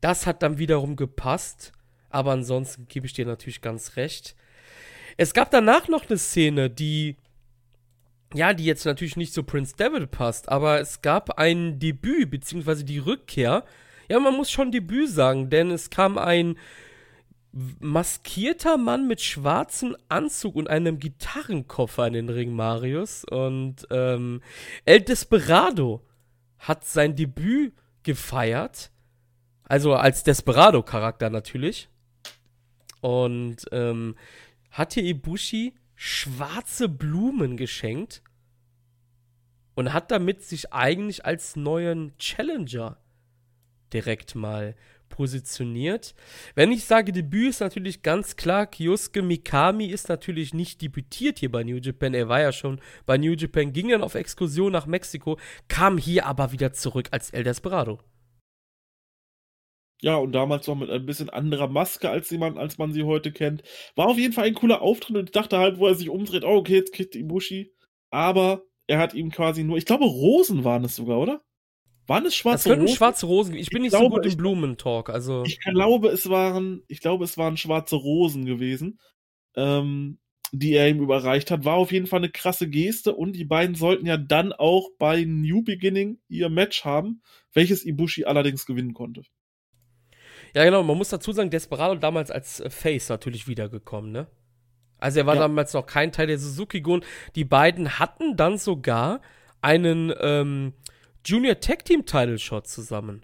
Das 0.00 0.26
hat 0.26 0.42
dann 0.42 0.58
wiederum 0.58 0.96
gepasst, 0.96 1.72
aber 2.10 2.32
ansonsten 2.32 2.86
gebe 2.88 3.06
ich 3.06 3.12
dir 3.12 3.26
natürlich 3.26 3.60
ganz 3.60 3.96
recht. 3.96 4.36
Es 5.16 5.34
gab 5.34 5.50
danach 5.50 5.88
noch 5.88 6.08
eine 6.08 6.18
Szene, 6.18 6.70
die 6.70 7.16
ja, 8.34 8.52
die 8.52 8.64
jetzt 8.64 8.84
natürlich 8.84 9.16
nicht 9.16 9.32
zu 9.32 9.42
Prince 9.42 9.74
David 9.76 10.10
passt, 10.10 10.50
aber 10.50 10.80
es 10.80 11.00
gab 11.00 11.38
ein 11.38 11.78
Debüt, 11.78 12.30
beziehungsweise 12.30 12.84
die 12.84 12.98
Rückkehr 12.98 13.64
ja, 14.08 14.18
man 14.18 14.34
muss 14.34 14.50
schon 14.50 14.72
Debüt 14.72 15.10
sagen, 15.10 15.50
denn 15.50 15.70
es 15.70 15.90
kam 15.90 16.18
ein 16.18 16.56
maskierter 17.52 18.76
Mann 18.76 19.06
mit 19.06 19.20
schwarzem 19.20 19.96
Anzug 20.08 20.54
und 20.54 20.68
einem 20.68 20.98
Gitarrenkoffer 20.98 22.06
in 22.06 22.12
den 22.12 22.28
Ring, 22.28 22.52
Marius. 22.52 23.24
Und 23.24 23.86
ähm, 23.90 24.42
El 24.84 25.00
Desperado 25.00 26.02
hat 26.58 26.84
sein 26.84 27.16
Debüt 27.16 27.72
gefeiert. 28.02 28.90
Also 29.64 29.94
als 29.94 30.24
Desperado-Charakter 30.24 31.30
natürlich. 31.30 31.88
Und 33.00 33.66
ähm, 33.72 34.16
hatte 34.70 35.00
Ibushi 35.00 35.74
schwarze 35.94 36.88
Blumen 36.88 37.56
geschenkt 37.56 38.22
und 39.74 39.92
hat 39.92 40.10
damit 40.10 40.42
sich 40.42 40.72
eigentlich 40.72 41.24
als 41.24 41.56
neuen 41.56 42.16
Challenger 42.18 42.98
direkt 43.92 44.34
mal 44.34 44.74
positioniert. 45.08 46.14
Wenn 46.54 46.72
ich 46.72 46.84
sage 46.84 47.12
Debüt, 47.12 47.50
ist 47.50 47.60
natürlich 47.60 48.02
ganz 48.02 48.36
klar, 48.36 48.66
Kyosuke 48.66 49.22
Mikami 49.22 49.86
ist 49.86 50.08
natürlich 50.08 50.54
nicht 50.54 50.82
debütiert 50.82 51.38
hier 51.38 51.50
bei 51.50 51.64
New 51.64 51.78
Japan. 51.78 52.14
Er 52.14 52.28
war 52.28 52.40
ja 52.40 52.52
schon 52.52 52.80
bei 53.06 53.18
New 53.18 53.32
Japan, 53.32 53.72
ging 53.72 53.88
dann 53.88 54.02
auf 54.02 54.14
Exkursion 54.14 54.72
nach 54.72 54.86
Mexiko, 54.86 55.38
kam 55.68 55.98
hier 55.98 56.26
aber 56.26 56.52
wieder 56.52 56.72
zurück 56.72 57.08
als 57.10 57.30
El 57.30 57.44
Desperado. 57.44 57.98
Ja, 60.00 60.16
und 60.16 60.32
damals 60.32 60.66
noch 60.68 60.76
mit 60.76 60.90
ein 60.90 61.06
bisschen 61.06 61.28
anderer 61.28 61.66
Maske, 61.66 62.08
als, 62.08 62.30
man, 62.30 62.56
als 62.56 62.78
man 62.78 62.92
sie 62.92 63.02
heute 63.02 63.32
kennt. 63.32 63.62
War 63.96 64.06
auf 64.06 64.18
jeden 64.18 64.32
Fall 64.32 64.44
ein 64.44 64.54
cooler 64.54 64.80
Auftritt 64.80 65.16
und 65.16 65.24
ich 65.24 65.32
dachte 65.32 65.58
halt, 65.58 65.78
wo 65.78 65.88
er 65.88 65.94
sich 65.96 66.08
umdreht, 66.08 66.44
oh, 66.44 66.58
okay, 66.58 66.76
jetzt 66.76 66.92
kriegt 66.92 67.16
Ibushi. 67.16 67.74
Aber 68.10 68.62
er 68.86 68.98
hat 68.98 69.14
ihm 69.14 69.30
quasi 69.30 69.64
nur, 69.64 69.76
ich 69.76 69.86
glaube, 69.86 70.04
Rosen 70.04 70.62
waren 70.62 70.84
es 70.84 70.94
sogar, 70.94 71.18
oder? 71.18 71.42
Waren 72.08 72.24
es 72.24 72.34
schwarze 72.34 72.70
das 72.70 72.78
Rosen? 72.78 72.96
schwarze 72.96 73.26
Rosen. 73.26 73.54
Ich 73.54 73.68
bin 73.68 73.84
ich 73.84 73.90
nicht 73.90 73.98
glaube, 73.98 74.16
so 74.16 74.22
gut 74.22 74.26
im 74.26 74.36
Blumentalk. 74.38 75.10
Also 75.10 75.44
ich 75.44 75.60
glaube, 75.60 76.08
es 76.08 76.28
waren, 76.30 76.82
ich 76.88 77.00
glaube, 77.00 77.22
es 77.24 77.36
waren 77.36 77.58
schwarze 77.58 77.96
Rosen 77.96 78.46
gewesen, 78.46 78.98
ähm, 79.54 80.18
die 80.50 80.72
er 80.72 80.88
ihm 80.88 81.02
überreicht 81.02 81.50
hat. 81.50 81.66
War 81.66 81.74
auf 81.74 81.92
jeden 81.92 82.06
Fall 82.06 82.20
eine 82.20 82.30
krasse 82.30 82.66
Geste 82.66 83.14
und 83.14 83.34
die 83.34 83.44
beiden 83.44 83.74
sollten 83.74 84.06
ja 84.06 84.16
dann 84.16 84.54
auch 84.54 84.88
bei 84.98 85.24
New 85.24 85.62
Beginning 85.62 86.18
ihr 86.28 86.48
Match 86.48 86.86
haben, 86.86 87.20
welches 87.52 87.84
Ibushi 87.84 88.24
allerdings 88.24 88.64
gewinnen 88.64 88.94
konnte. 88.94 89.22
Ja, 90.54 90.64
genau. 90.64 90.82
Man 90.82 90.96
muss 90.96 91.10
dazu 91.10 91.32
sagen, 91.32 91.50
Desperado 91.50 91.94
damals 91.96 92.30
als 92.30 92.60
äh, 92.60 92.70
Face 92.70 93.10
natürlich 93.10 93.48
wiedergekommen, 93.48 94.12
ne? 94.12 94.28
Also 94.96 95.20
er 95.20 95.26
war 95.26 95.34
ja. 95.34 95.42
damals 95.42 95.74
noch 95.74 95.84
kein 95.84 96.10
Teil 96.10 96.26
der 96.26 96.38
Suzuki-Gun. 96.38 97.04
Die 97.36 97.44
beiden 97.44 97.98
hatten 97.98 98.36
dann 98.36 98.56
sogar 98.56 99.20
einen 99.60 100.12
ähm, 100.20 100.72
Junior 101.28 101.60
Tag 101.60 101.84
Team 101.84 102.06
Title 102.06 102.38
Shot 102.38 102.66
zusammen. 102.66 103.22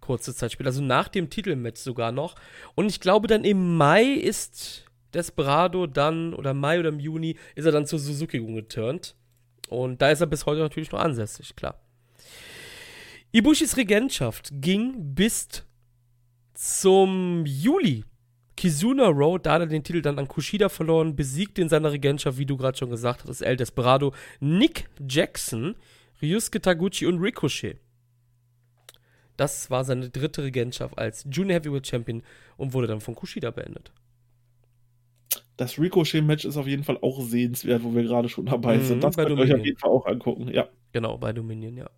Kurze 0.00 0.34
Zeit 0.34 0.50
später, 0.50 0.70
also 0.70 0.82
nach 0.82 1.06
dem 1.06 1.30
Titelmatch 1.30 1.80
sogar 1.80 2.10
noch. 2.10 2.34
Und 2.74 2.86
ich 2.86 2.98
glaube, 2.98 3.28
dann 3.28 3.44
im 3.44 3.76
Mai 3.76 4.02
ist 4.02 4.84
Desperado 5.14 5.86
dann, 5.86 6.34
oder 6.34 6.54
Mai 6.54 6.80
oder 6.80 6.88
im 6.88 6.98
Juni, 6.98 7.36
ist 7.54 7.66
er 7.66 7.70
dann 7.70 7.86
zur 7.86 8.00
Suzuki 8.00 8.40
geturnt. 8.40 9.14
Und 9.68 10.02
da 10.02 10.10
ist 10.10 10.22
er 10.22 10.26
bis 10.26 10.44
heute 10.44 10.60
natürlich 10.60 10.90
noch 10.90 10.98
ansässig, 10.98 11.54
klar. 11.54 11.80
Ibushis 13.30 13.76
Regentschaft 13.76 14.50
ging 14.50 15.14
bis 15.14 15.62
zum 16.54 17.46
Juli. 17.46 18.04
Kizuna 18.56 19.06
Road, 19.06 19.46
da 19.46 19.52
hat 19.52 19.60
er 19.60 19.66
den 19.68 19.84
Titel 19.84 20.02
dann 20.02 20.18
an 20.18 20.26
Kushida 20.26 20.68
verloren, 20.68 21.14
besiegte 21.14 21.62
in 21.62 21.68
seiner 21.68 21.92
Regentschaft, 21.92 22.38
wie 22.38 22.46
du 22.46 22.56
gerade 22.56 22.76
schon 22.76 22.90
gesagt 22.90 23.24
hast, 23.28 23.40
El 23.40 23.56
Desperado, 23.56 24.12
Nick 24.40 24.88
Jackson, 25.08 25.76
Ryusuke 26.22 26.60
Taguchi 26.60 27.06
und 27.06 27.18
Ricochet. 27.18 27.78
Das 29.36 29.70
war 29.70 29.84
seine 29.84 30.10
dritte 30.10 30.44
Regentschaft 30.44 30.96
als 30.98 31.26
Junior 31.30 31.58
Heavyweight 31.58 31.86
Champion 31.86 32.22
und 32.56 32.72
wurde 32.72 32.86
dann 32.86 33.00
von 33.00 33.14
Kushida 33.14 33.50
beendet. 33.50 33.92
Das 35.56 35.78
Ricochet-Match 35.78 36.44
ist 36.44 36.56
auf 36.56 36.66
jeden 36.66 36.84
Fall 36.84 36.98
auch 37.00 37.20
sehenswert, 37.20 37.84
wo 37.84 37.94
wir 37.94 38.02
gerade 38.02 38.28
schon 38.28 38.46
dabei 38.46 38.78
sind. 38.78 38.98
Mhm, 38.98 39.00
das 39.02 39.16
könnt 39.16 39.30
ihr 39.30 39.38
euch 39.38 39.54
auf 39.54 39.64
jeden 39.64 39.78
Fall 39.78 39.90
auch 39.90 40.06
angucken, 40.06 40.48
ja. 40.48 40.68
Genau, 40.92 41.18
bei 41.18 41.32
Dominion, 41.32 41.76
ja. 41.76 41.90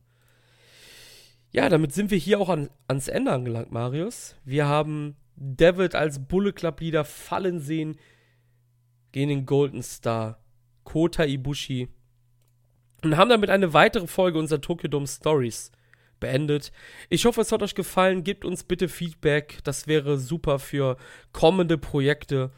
Ja, 1.52 1.68
damit 1.68 1.92
sind 1.92 2.10
wir 2.10 2.18
hier 2.18 2.38
auch 2.40 2.50
an, 2.50 2.68
ans 2.86 3.08
Ende 3.08 3.32
angelangt, 3.32 3.72
Marius. 3.72 4.36
Wir 4.44 4.66
haben 4.66 5.16
David 5.36 5.94
als 5.94 6.26
Bullet 6.26 6.52
Club 6.52 6.80
Leader 6.80 7.04
fallen 7.04 7.60
sehen 7.60 7.96
gegen 9.12 9.28
den 9.28 9.46
Golden 9.46 9.82
Star, 9.82 10.38
Kota 10.84 11.24
Ibushi 11.24 11.88
und 13.02 13.16
haben 13.16 13.30
damit 13.30 13.50
eine 13.50 13.72
weitere 13.72 14.06
Folge 14.06 14.38
unserer 14.38 14.60
Tokyo 14.60 14.88
Dome 14.88 15.06
Stories 15.06 15.70
beendet. 16.20 16.72
Ich 17.08 17.24
hoffe, 17.24 17.40
es 17.40 17.52
hat 17.52 17.62
euch 17.62 17.74
gefallen. 17.74 18.24
Gebt 18.24 18.44
uns 18.44 18.64
bitte 18.64 18.88
Feedback. 18.88 19.58
Das 19.64 19.86
wäre 19.86 20.18
super 20.18 20.58
für 20.58 20.96
kommende 21.32 21.78
Projekte. 21.78 22.50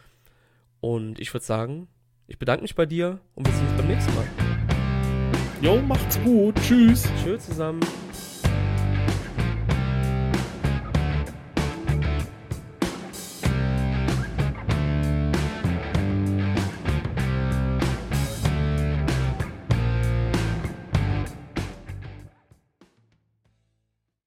Und 0.80 1.18
ich 1.20 1.32
würde 1.34 1.44
sagen, 1.44 1.88
ich 2.26 2.38
bedanke 2.38 2.62
mich 2.62 2.74
bei 2.74 2.86
dir 2.86 3.20
und 3.34 3.46
wir 3.46 3.54
sehen 3.54 3.66
uns 3.68 3.76
beim 3.76 3.88
nächsten 3.88 4.14
Mal. 4.14 4.26
Jo, 5.60 5.80
macht's 5.82 6.20
gut. 6.22 6.54
Tschüss. 6.62 7.08
Tschüss 7.24 7.46
zusammen. 7.46 7.80